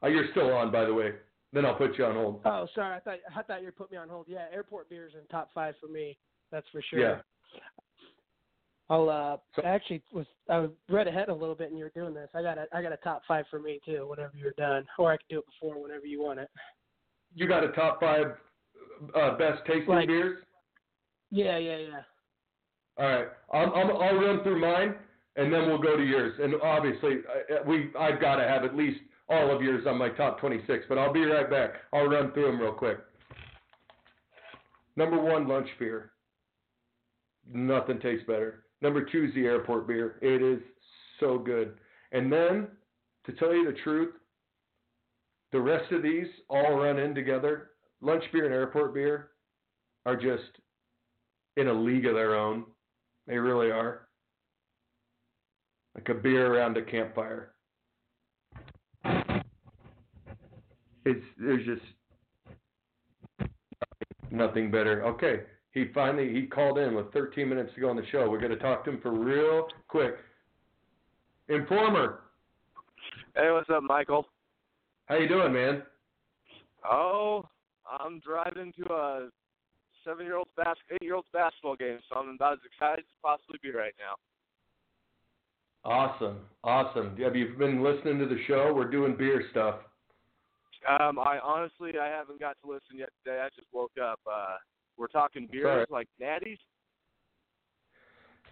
[0.02, 1.12] Oh, you're still on, by the way.
[1.52, 2.40] Then I'll put you on hold.
[2.44, 2.94] Oh, sorry.
[2.96, 4.26] I thought I thought you putting me on hold.
[4.28, 6.16] Yeah, airport beers in top five for me.
[6.52, 7.00] That's for sure.
[7.00, 7.20] Yeah.
[8.90, 11.84] I'll uh So- I actually was I was read ahead a little bit and you
[11.84, 12.28] were doing this.
[12.34, 14.86] I got a I got a top five for me too, whenever you're done.
[14.98, 16.48] Or I can do it before whenever you want it.
[17.34, 18.26] You got a top five
[19.16, 20.38] uh, best tasting Like- beers?
[21.30, 22.00] Yeah, yeah, yeah.
[22.99, 24.94] All right, I'm, I'm, I'll run through mine,
[25.36, 26.34] and then we'll go to yours.
[26.42, 30.09] And obviously, I, we I've got to have at least all of yours on my
[30.09, 30.86] top 26.
[30.88, 31.74] But I'll be right back.
[31.92, 32.99] I'll run through them real quick.
[34.96, 36.12] Number one, lunch beer.
[37.53, 38.64] Nothing tastes better.
[38.82, 40.18] Number two is the airport beer.
[40.20, 40.61] It is
[41.20, 41.74] so good.
[42.12, 42.68] And then,
[43.26, 44.14] to tell you the truth,
[45.53, 47.70] the rest of these all run in together.
[48.01, 49.30] Lunch beer and airport beer
[50.05, 50.59] are just
[51.57, 52.64] in a league of their own.
[53.28, 54.08] They really are.
[55.94, 57.52] Like a beer around a campfire.
[61.04, 61.82] It's there's just
[64.30, 65.04] nothing better.
[65.04, 68.28] Okay, he finally he called in with 13 minutes to go on the show.
[68.30, 70.16] We're going to talk to him for real quick.
[71.48, 72.20] Informer,
[73.34, 74.26] Hey, what's up, Michael?
[75.06, 75.82] how you doing, man?
[76.84, 77.48] Oh,
[77.90, 79.28] I'm driving to a
[80.09, 84.16] seven-year-old bas- eight-year-old basketball game, so I'm about as excited as possibly be right now.
[85.84, 87.16] Awesome, awesome.
[87.18, 88.72] Have you been listening to the show?
[88.74, 89.76] We're doing beer stuff.
[90.88, 93.40] Um, I honestly I haven't got to listen yet today.
[93.40, 94.20] I just woke up.
[94.30, 94.56] Uh,
[94.96, 95.86] we're talking beers Sorry.
[95.90, 96.59] like Natty's.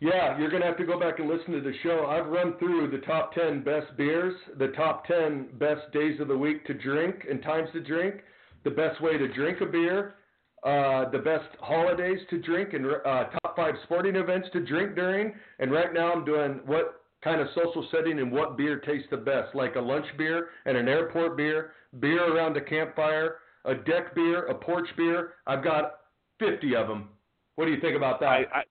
[0.01, 2.07] Yeah, you're gonna have to go back and listen to the show.
[2.07, 6.37] I've run through the top ten best beers, the top ten best days of the
[6.37, 8.17] week to drink and times to drink,
[8.65, 10.17] the best way to drink a beer,
[10.63, 15.33] uh, the best holidays to drink, and uh, top five sporting events to drink during.
[15.59, 19.17] And right now, I'm doing what kind of social setting and what beer tastes the
[19.17, 24.15] best, like a lunch beer and an airport beer, beer around a campfire, a deck
[24.15, 25.35] beer, a porch beer.
[25.47, 26.01] I've got
[26.39, 27.09] 50 of them.
[27.57, 28.27] What do you think about that?
[28.27, 28.63] I, I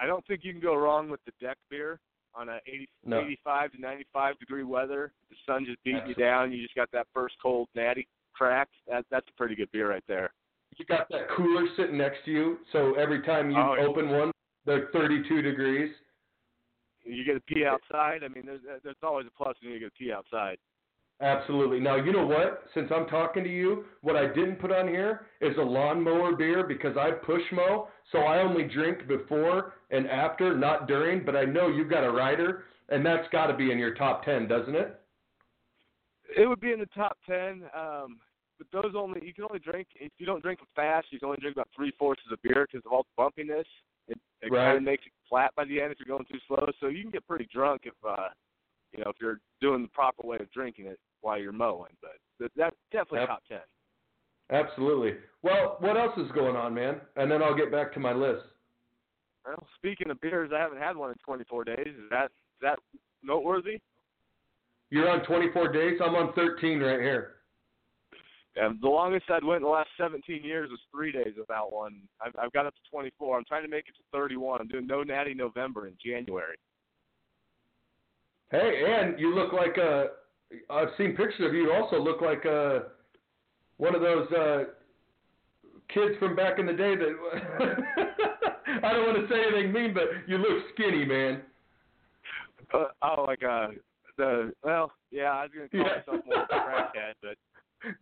[0.00, 1.98] I don't think you can go wrong with the deck beer
[2.34, 3.20] on a 80, No.
[3.20, 5.12] 85 to 95 degree weather.
[5.30, 6.22] The sun just beating Absolutely.
[6.22, 6.52] you down.
[6.52, 8.06] You just got that first cold natty
[8.38, 8.68] crack.
[8.88, 10.30] That that's a pretty good beer right there.
[10.78, 14.30] you got that cooler sitting next to you, so every time you Oh, open one,
[14.64, 15.90] they're 32 degrees.
[17.04, 18.22] You get to pee outside.
[18.24, 20.58] I mean, there's there's always a plus when you get to pee outside.
[21.20, 21.80] Absolutely.
[21.80, 22.62] Now, you know what?
[22.74, 26.62] Since I'm talking to you, what I didn't put on here is a lawnmower beer
[26.64, 31.44] because I push mow, so I only drink before and after, not during, but I
[31.44, 34.76] know you've got a rider, and that's got to be in your top 10, doesn't
[34.76, 35.00] it?
[36.36, 38.20] It would be in the top ten, um,
[38.58, 41.06] but those only you can only drink if you don't drink them fast.
[41.10, 43.64] You can only drink about three fourths of the beer because of all the bumpiness.
[44.08, 44.64] It, it Right.
[44.66, 46.66] kind of makes it flat by the end if you're going too slow.
[46.80, 48.28] So you can get pretty drunk if uh,
[48.92, 51.92] you know if you're doing the proper way of drinking it while you're mowing.
[52.00, 53.28] But that, that's definitely Yep.
[53.28, 53.60] top ten.
[54.50, 55.14] Absolutely.
[55.42, 57.00] Well, what else is going on, man?
[57.16, 58.44] And then I'll get back to my list.
[59.44, 61.86] Well, speaking of beers, I haven't had one in 24 days.
[61.86, 62.78] Is that is that
[63.22, 63.78] noteworthy?
[64.90, 66.00] You're on 24 days.
[66.02, 67.34] I'm on 13 right here.
[68.62, 72.00] Um, the longest I'd went in the last 17 years was three days without one.
[72.20, 73.38] I've, I've got up to 24.
[73.38, 74.60] I'm trying to make it to 31.
[74.60, 76.56] I'm doing No Natty November in January.
[78.50, 80.08] Hey, and you look like a.
[80.70, 81.64] I've seen pictures of you.
[81.64, 82.84] You also look like a
[83.76, 84.64] one of those uh,
[85.92, 88.04] kids from back in the day that.
[88.82, 91.42] I don't want to say anything mean, but you look skinny, man.
[92.72, 93.68] Uh, oh, like uh,
[94.16, 95.98] the well, yeah, I was gonna call Yeah.
[95.98, 97.36] myself more of a crackhead, but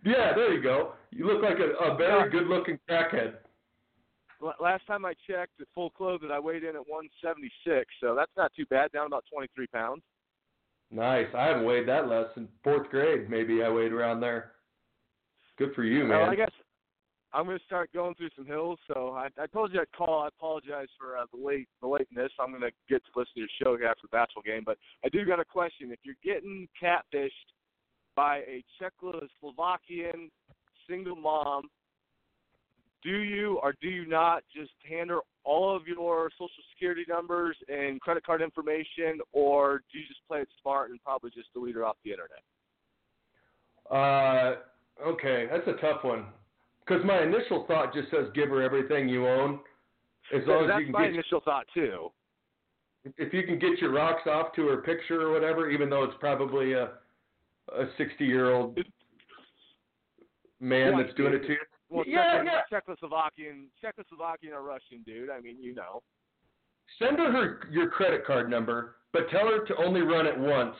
[0.04, 0.92] Yeah, there you go.
[1.10, 3.34] You look like a, a very good-looking crackhead.
[4.42, 8.32] l- last time I checked, at full clothed, I weighed in at 176, so that's
[8.36, 8.92] not too bad.
[8.92, 10.02] Down about 23 pounds.
[10.90, 11.26] Nice.
[11.36, 13.28] I haven't weighed that less in fourth grade.
[13.28, 14.52] Maybe I weighed around there.
[15.58, 16.20] Good for you, man.
[16.20, 16.50] Well, I guess
[17.32, 18.78] I'm gonna start going through some hills.
[18.86, 20.22] So I, I told you I'd call.
[20.22, 22.30] I apologize for uh, the late the lateness.
[22.38, 24.62] I'm gonna get to listen to your show here after the basketball game.
[24.64, 25.90] But I do got a question.
[25.90, 27.30] If you're getting catfished
[28.16, 30.30] by a Czechoslovakian
[30.88, 31.68] single mom,
[33.02, 37.56] do you or do you not just hand her all of your social security numbers
[37.68, 41.76] and credit card information, or do you just play it smart and probably just delete
[41.76, 42.42] her off the internet?
[43.88, 44.56] Uh,
[45.06, 46.24] okay, that's a tough one.
[46.84, 49.60] Because my initial thought just says give her everything you own,
[50.34, 52.10] as long as That's you can my get initial thought too.
[53.16, 56.16] if you can get your rocks off to her picture or whatever, even though it's
[56.18, 56.90] probably a
[57.74, 58.78] a sixty year old
[60.60, 61.46] man Right, that's doing it dude.
[61.48, 61.58] to you.
[61.88, 62.62] Well, Yeah, Czechos- yeah.
[62.80, 65.30] Czechoslovakian, Czechoslovakian or Russian dude.
[65.30, 66.02] I mean, you know.
[66.98, 70.76] Send her, her your credit card number, but tell her to only run it once.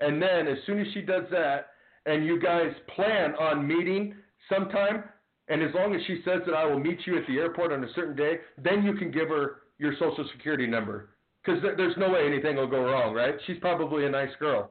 [0.00, 1.70] And then as soon as she does that,
[2.04, 4.14] and you guys plan on meeting
[4.48, 5.04] sometime,
[5.48, 7.82] and as long as she says that I will meet you at the airport on
[7.84, 11.10] a certain day, then you can give her your social security number.
[11.44, 13.34] Because there's no way anything will go wrong, right?
[13.46, 14.70] She's probably a nice girl.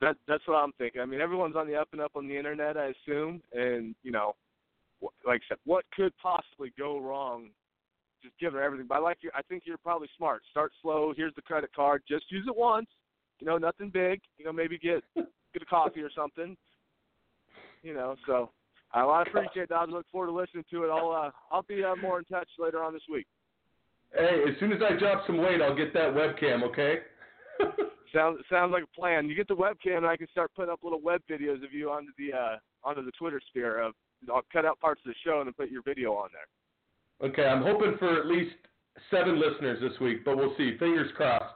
[0.00, 1.00] That that's what I'm thinking.
[1.00, 4.10] I mean, everyone's on the up and up on the internet, I assume, and you
[4.10, 4.34] know,
[5.26, 7.48] like I said, what could possibly go wrong?
[8.22, 8.86] Just give her everything.
[8.86, 9.30] But I like you.
[9.34, 10.42] I think you're probably smart.
[10.50, 11.12] Start slow.
[11.16, 12.02] Here's the credit card.
[12.08, 12.88] Just use it once.
[13.38, 14.20] You know, nothing big.
[14.38, 16.56] You know, maybe get get a coffee or something.
[17.82, 18.50] You know, so
[18.92, 19.76] I want to appreciate that.
[19.76, 20.88] I look forward to listening to it.
[20.88, 23.26] I'll uh, I'll be uh, more in touch later on this week.
[24.12, 26.98] Hey, as soon as I drop some weight, I'll get that webcam, okay?
[28.12, 29.28] Sounds sounds like a plan.
[29.28, 31.90] You get the webcam, and I can start putting up little web videos of you
[31.90, 33.80] onto the uh, onto the Twitter sphere.
[33.80, 33.94] Of
[34.32, 37.30] I'll cut out parts of the show and then put your video on there.
[37.30, 38.56] okay, I'm hoping for at least
[39.12, 40.76] seven listeners this week, but we'll see.
[40.78, 41.54] Fingers crossed.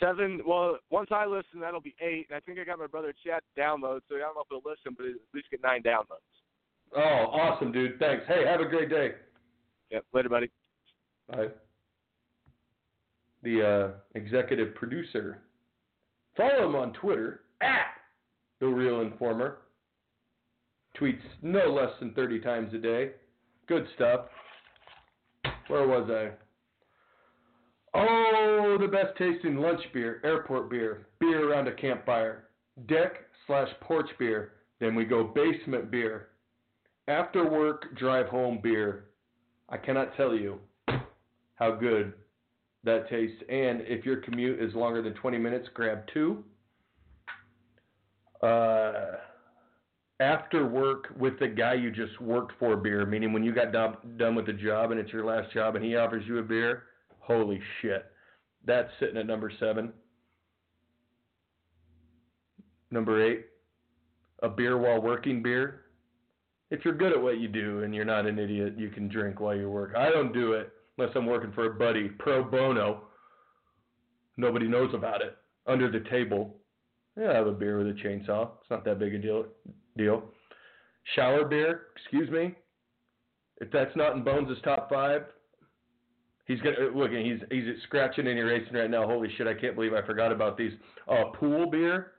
[0.00, 0.40] Seven.
[0.46, 2.26] Well, once I listen, that'll be eight.
[2.30, 4.62] And I think I got my brother Chad download, so I don't know if he'll
[4.64, 6.24] listen, but at least get nine downloads.
[6.96, 7.98] Oh, awesome, dude.
[7.98, 8.24] Thanks.
[8.26, 9.10] Hey, have a great day.
[9.90, 10.04] Yep.
[10.14, 10.50] Later, buddy.
[11.28, 11.48] Bye.
[13.42, 15.42] The uh, executive producer.
[16.36, 17.86] Follow him on Twitter at
[18.60, 19.58] the Real Informer.
[21.00, 23.10] Tweets no less than 30 times a day.
[23.66, 24.22] Good stuff.
[25.68, 26.30] Where was I?
[27.94, 32.48] Oh, the best tasting lunch beer, airport beer, beer around a campfire,
[32.86, 33.14] deck
[33.46, 34.52] slash porch beer.
[34.80, 36.28] Then we go basement beer,
[37.08, 39.06] after work drive home beer.
[39.68, 40.58] I cannot tell you
[41.56, 42.12] how good
[42.88, 43.36] that tastes.
[43.48, 46.42] And if your commute is longer than 20 minutes, grab two.
[48.42, 49.16] Uh,
[50.20, 53.96] after work with the guy you just worked for beer, meaning when you got done,
[54.16, 56.84] done with the job and it's your last job and he offers you a beer,
[57.20, 58.06] holy shit.
[58.64, 59.92] That's sitting at number seven.
[62.90, 63.46] Number eight,
[64.42, 65.82] a beer while working beer.
[66.70, 69.40] If you're good at what you do and you're not an idiot, you can drink
[69.40, 69.94] while you work.
[69.96, 73.02] I don't do it unless I'm working for a buddy pro bono.
[74.36, 75.36] Nobody knows about it.
[75.66, 76.56] Under the table.
[77.18, 78.50] Yeah, I have a beer with a chainsaw.
[78.60, 79.46] It's not that big a deal.
[79.96, 80.22] Deal.
[81.14, 82.54] Shower beer, excuse me.
[83.60, 85.22] If that's not in Bones' top five,
[86.46, 87.10] he's gonna look.
[87.10, 89.04] He's he's scratching and erasing right now.
[89.06, 89.48] Holy shit!
[89.48, 90.72] I can't believe I forgot about these.
[91.08, 92.12] Uh, pool beer.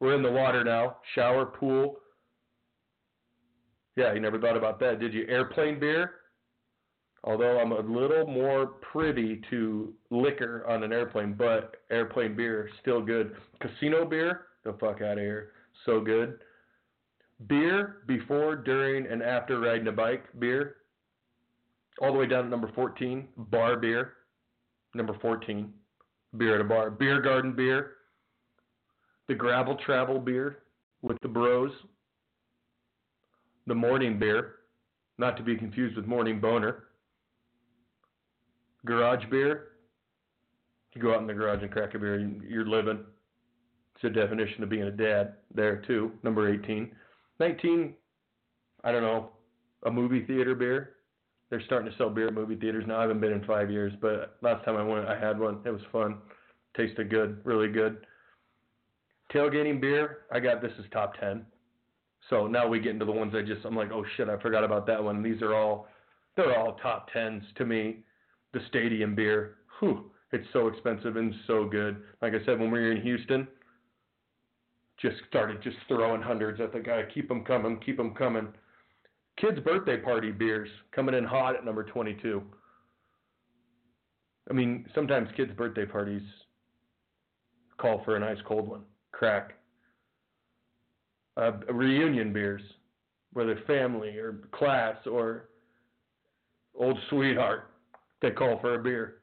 [0.00, 0.96] We're in the water now.
[1.14, 1.96] Shower, pool.
[3.96, 5.26] Yeah, you never thought about that, did you?
[5.28, 6.12] Airplane beer.
[7.26, 13.02] Although I'm a little more privy to liquor on an airplane, but airplane beer still
[13.02, 13.34] good.
[13.60, 15.50] Casino beer, the fuck out of here,
[15.84, 16.38] so good.
[17.48, 20.24] Beer before, during, and after riding a bike.
[20.38, 20.76] Beer,
[22.00, 23.26] all the way down to number 14.
[23.36, 24.12] Bar beer,
[24.94, 25.72] number 14.
[26.36, 26.92] Beer at a bar.
[26.92, 27.94] Beer garden beer.
[29.26, 30.58] The gravel travel beer
[31.02, 31.72] with the bros.
[33.66, 34.54] The morning beer,
[35.18, 36.85] not to be confused with morning boner
[38.86, 39.72] garage beer.
[40.94, 43.04] You go out in the garage and crack a beer, you- you're living.
[43.94, 46.18] It's a definition of being a dad there too.
[46.22, 46.94] Number 18.
[47.38, 47.96] 19,
[48.84, 49.32] I don't know,
[49.82, 50.96] a movie theater beer.
[51.50, 52.98] They're starting to sell beer at movie theaters now.
[52.98, 55.60] I haven't been in five years, but last time I went, I had one.
[55.64, 56.22] It was fun.
[56.76, 58.06] Tasted good, really good.
[59.32, 61.46] Tailgating beer, I got this is top 10.
[62.28, 64.64] So now we get into the ones I just, I'm like, oh shit, I forgot
[64.64, 65.22] about that one.
[65.22, 65.88] These are all,
[66.36, 68.04] they're all top 10s to me
[68.56, 69.56] the stadium beer.
[69.78, 72.02] Whew, it's so expensive and so good.
[72.22, 73.46] Like I said, when we were in Houston,
[74.98, 77.02] just started just throwing hundreds at the guy.
[77.12, 78.48] Keep them coming, keep them coming.
[79.38, 82.42] Kids' birthday party beers coming in hot at number 22.
[84.48, 86.22] I mean, sometimes kids' birthday parties
[87.76, 88.82] call for an ice cold one.
[89.12, 89.52] Crack.
[91.36, 92.62] Uh, reunion beers.
[93.34, 95.50] whether family or class or
[96.74, 97.68] old sweetheart,
[98.22, 99.16] they call for a beer.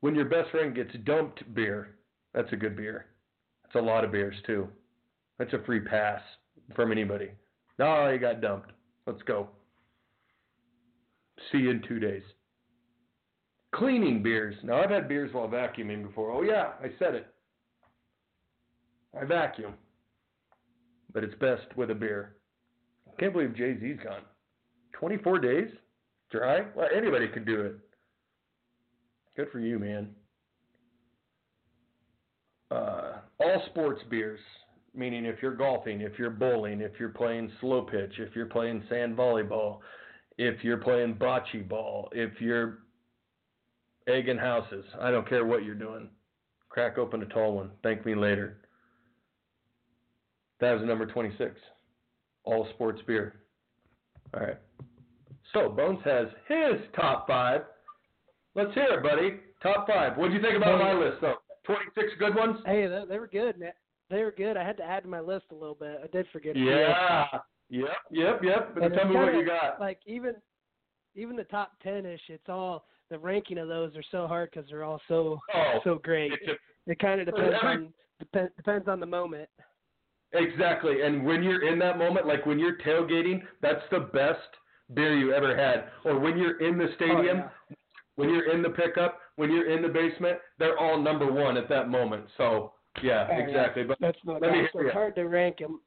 [0.00, 1.96] When your best friend gets dumped beer,
[2.34, 3.06] that's a good beer.
[3.62, 4.68] That's a lot of beers too.
[5.38, 6.20] That's a free pass
[6.76, 7.30] from anybody.
[7.78, 8.72] No, you got dumped.
[9.06, 9.48] Let's go.
[11.50, 12.22] See you in two days.
[13.74, 14.54] Cleaning beers.
[14.62, 16.30] Now I've had beers while vacuuming before.
[16.30, 17.26] Oh yeah, I said it.
[19.20, 19.74] I vacuum.
[21.12, 22.36] But it's best with a beer.
[23.08, 24.22] I can't believe Jay Z's gone.
[24.92, 25.70] 24 days?
[26.34, 26.64] Dry?
[26.74, 27.76] Well, anybody could do it.
[29.36, 30.08] Good for you, man.
[32.72, 34.40] Uh, all sports beers,
[34.96, 38.82] meaning if you're golfing, if you're bowling, if you're playing slow pitch, if you're playing
[38.88, 39.78] sand volleyball,
[40.36, 42.80] if you're playing bocce ball, if you're
[44.08, 46.08] egging houses, I don't care what you're doing.
[46.68, 47.70] Crack open a tall one.
[47.84, 48.58] Thank me later.
[50.58, 51.54] That was number 26.
[52.42, 53.36] All sports beer.
[54.34, 54.58] All right.
[55.54, 57.62] So Bones has his top five.
[58.54, 59.40] Let's hear it, buddy.
[59.62, 60.16] Top five.
[60.18, 61.36] What do you think about my list, though?
[61.66, 62.58] 26 good ones?
[62.66, 63.72] Hey, they, they were good, man.
[64.10, 64.56] They were good.
[64.56, 65.98] I had to add to my list a little bit.
[66.04, 66.56] I did forget.
[66.56, 67.24] Yeah.
[67.70, 68.74] Yep, yep, yep.
[68.74, 69.80] But And tell me what you got.
[69.80, 70.34] Like even,
[71.14, 72.20] even the top ten ish.
[72.28, 75.94] It's all the ranking of those are so hard because they're all so Oh, so
[76.04, 76.32] great.
[76.32, 79.48] a- It kind of depends every- on depend, depends on the moment.
[80.32, 81.00] Exactly.
[81.02, 84.40] And when you're in that moment, like when you're tailgating, that's the best
[84.92, 85.88] beer you ever had.
[86.04, 87.76] Or when you're in the stadium, Oh, yeah.
[88.16, 91.68] when you're in the pickup, when you're in the basement, they're all number one at
[91.68, 92.26] that moment.
[92.36, 92.72] So,
[93.02, 93.44] yeah, Oh, yeah.
[93.44, 93.84] exactly.
[93.84, 94.68] But That's not let me.
[94.72, 95.80] So it's hard to rank them.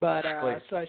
[0.00, 0.86] But uh, so I,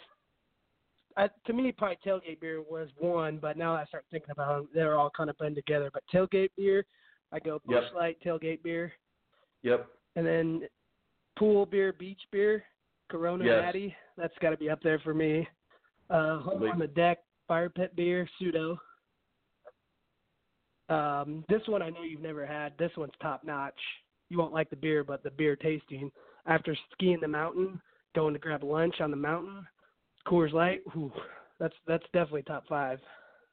[1.18, 3.38] I, to me, probably tailgate beer was one.
[3.38, 5.92] But now I start thinking about them, they're all kind of blend together.
[5.94, 6.86] But tailgate beer,
[7.32, 7.94] I go Busch Yep.
[7.96, 8.92] Light tailgate beer,
[9.62, 10.62] yep, and then
[11.38, 12.64] pool beer, beach beer,
[13.10, 13.62] Corona Yes.
[13.62, 13.96] Natty.
[14.18, 15.48] That's got to be up there for me.
[16.10, 17.20] Uh, home on the deck,
[17.54, 18.80] fire pit beer, pseudo.
[20.90, 22.74] Um, this one I know you've never had.
[22.80, 23.80] This one's top notch.
[24.30, 26.12] You won't like the beer, but the beer tasting.
[26.48, 27.80] After skiing the mountain,
[28.16, 29.68] going to grab lunch on the mountain,
[30.28, 30.82] Coors Light.
[30.94, 31.12] Whew,
[31.60, 32.98] that's that's definitely top five.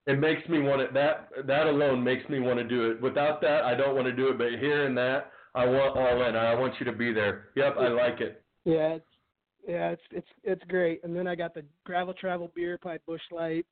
[0.06, 0.94] it makes me want it.
[0.94, 3.02] That that alone makes me want to do it.
[3.02, 4.38] Without that, I don't want to do it.
[4.38, 6.36] But hearing that, I want all in.
[6.36, 7.50] I want you to be there.
[7.54, 8.42] Yep, I like it.
[8.64, 9.06] Yeah, it's
[9.68, 11.04] yeah, it's it's it's great.
[11.04, 13.66] And then I got the gravel travel beer, by Busch Light,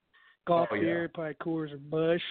[0.49, 0.81] golf Oh, yeah.
[0.83, 2.23] beer, probably Coors or Busch.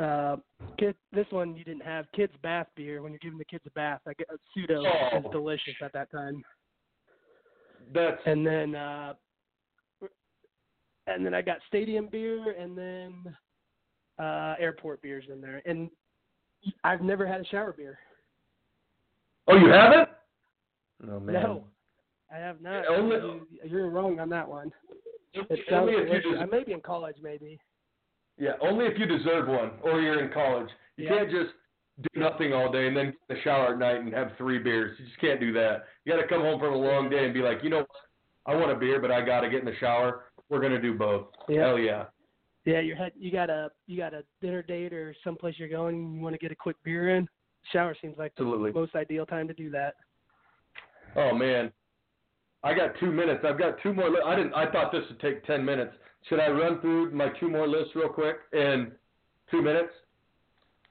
[0.00, 0.36] Uh,
[0.78, 2.06] kid, this one you didn't have.
[2.14, 3.02] Kids bath beer.
[3.02, 5.18] When you're giving the kids a bath, I get a pseudo Oh.
[5.18, 6.42] is delicious at that time.
[7.92, 9.14] That's And then uh,
[11.06, 13.36] and then I got stadium beer, and then
[14.24, 15.60] uh, airport beers in there.
[15.66, 15.90] And
[16.84, 17.98] I've never had a shower beer.
[19.48, 20.08] oh, you haven't?
[21.04, 21.34] No man.
[21.34, 21.64] No,
[22.32, 22.86] I have not.
[22.86, 24.70] Only- You- You're wrong on that one.
[25.32, 26.40] It Only sounds if you delicious.
[26.42, 27.58] I may be in college, maybe.
[28.38, 30.68] Yeah, only if you deserve one or you're in college.
[30.96, 31.18] You Yeah.
[31.18, 31.52] can't just
[32.00, 34.58] do nothing all day and then get in the shower at night and have three
[34.58, 34.98] beers.
[34.98, 35.86] You just can't do that.
[36.04, 37.88] You got to come home from a long day and be like, you know, what?
[38.46, 40.24] I want a beer, but I got to get in the shower.
[40.48, 41.28] We're gonna do both.
[41.48, 41.60] Yeah.
[41.66, 42.06] Hell yeah.
[42.64, 45.94] Yeah, you had you got a you got a dinner date or someplace you're going.
[45.94, 47.28] And you want to get a quick beer in.
[47.72, 48.72] Shower seems like Absolutely.
[48.72, 49.94] the most ideal time to do that.
[51.14, 51.70] Oh man,
[52.62, 53.44] I got two minutes.
[53.46, 54.10] I've got two more.
[54.10, 54.54] Li- I didn't.
[54.54, 55.92] I thought this would take ten minutes.
[56.28, 58.92] Should I run through my two more lists real quick in
[59.50, 59.92] two minutes?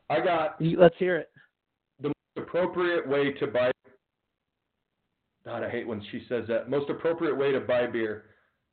[0.09, 1.30] I got Let's hear it.
[2.01, 3.72] the most appropriate way to buy.
[5.45, 6.70] God, I hate when she says that.
[6.70, 8.26] Most appropriate way to buy beer.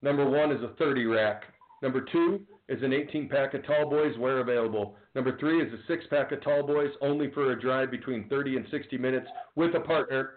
[0.02, 1.42] Number one is a 30 rack.
[1.82, 4.96] Number two is an 18 pack of Tall Boys where available.
[5.14, 8.56] Number three is a six pack of Tall Boys only for a drive between 30
[8.56, 10.32] and 60 minutes with a partner.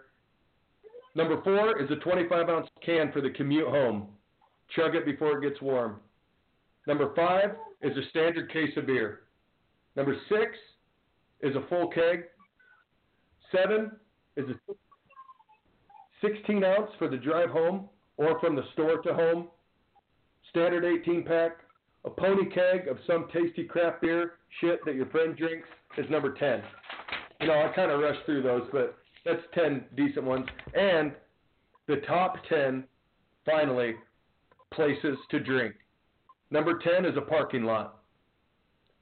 [1.14, 4.08] Number four is a 25 ounce can for the commute home.
[4.76, 5.96] Chug it before it gets warm.
[6.86, 7.50] Number five
[7.82, 9.20] is a standard case of beer.
[9.96, 10.56] Number six
[11.40, 12.24] is a full keg.
[13.52, 13.90] Seven
[14.36, 14.74] is a
[16.20, 19.48] 16 ounce for the drive home or from the store to home.
[20.50, 21.58] Standard 18 pack.
[22.04, 26.32] A pony keg of some tasty craft beer shit that your friend drinks is number
[26.32, 26.62] 10.
[27.40, 30.46] You know, I kind of rushed through those, but that's 10 decent ones.
[30.74, 31.12] And
[31.86, 32.84] the top 10,
[33.44, 33.94] finally,
[34.72, 35.74] places to drink.
[36.50, 37.98] Number 10 is a parking lot.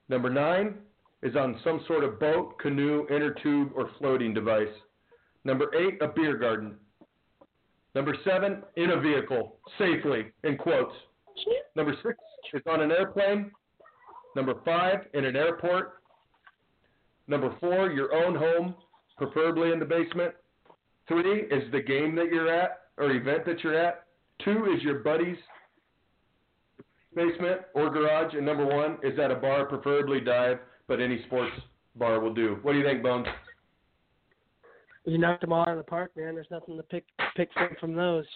[0.08, 0.74] Number 9
[1.22, 4.68] is on some sort of boat, canoe, inner tube, or floating device.
[5.44, 6.76] Number 8, a beer garden.
[7.94, 10.94] Number 7, in a vehicle, safely, in quotes.
[11.74, 12.14] Number 6
[12.54, 13.50] is on an airplane.
[14.36, 15.94] Number 5, in an airport.
[17.26, 18.74] Number 4, your own home,
[19.18, 20.34] preferably in the basement.
[21.08, 24.04] 3 is the game that you're at or event that you're at.
[24.44, 25.36] Two is your buddy's
[27.14, 31.52] basement or garage, and number one is at a bar, preferably dive, but any sports
[31.96, 32.58] bar will do.
[32.62, 33.26] What do you think, Bones?
[35.04, 36.34] You knocked them all out of the park, man.
[36.34, 37.04] There's nothing to pick
[37.34, 38.26] pick from from those.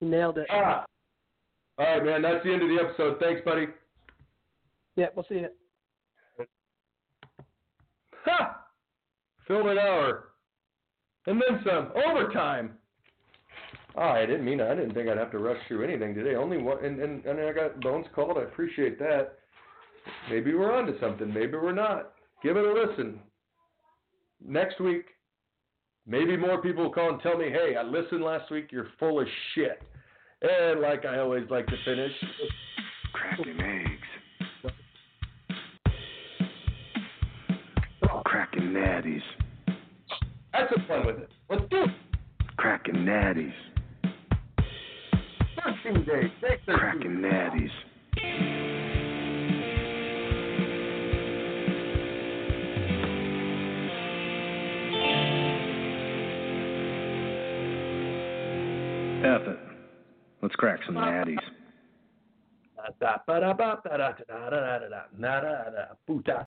[0.00, 0.46] You nailed it.
[0.50, 0.86] Ah.
[1.78, 2.22] All right, man.
[2.22, 3.20] That's the end of the episode.
[3.20, 3.66] Thanks, buddy.
[4.96, 5.48] Yeah, we'll see you.
[8.24, 8.63] Ha!
[9.46, 10.28] Filled an hour.
[11.26, 11.92] And then some.
[12.06, 12.72] Overtime.
[13.96, 16.34] Oh, I didn't mean I didn't think I'd have to rush through anything today.
[16.34, 18.38] Only one and, and, and I got Bones called.
[18.38, 19.38] I appreciate that.
[20.28, 21.32] Maybe we're on to something.
[21.32, 22.12] Maybe we're not.
[22.42, 23.20] Give it a listen.
[24.44, 25.06] Next week,
[26.06, 29.20] maybe more people will call and tell me, hey, I listened last week, you're full
[29.20, 29.80] of shit.
[30.42, 32.12] And like I always like to finish,
[33.12, 33.93] Cracking eggs.
[39.04, 39.22] Natties.
[40.52, 41.30] have some fun with it.
[41.50, 41.90] Let's do it.
[42.56, 43.52] Cracking natties.
[45.82, 46.30] 13 days.
[46.40, 46.78] Day 13.
[46.78, 47.70] Cracking natties.
[59.24, 59.58] F it.
[60.42, 61.38] Let's crack some natties.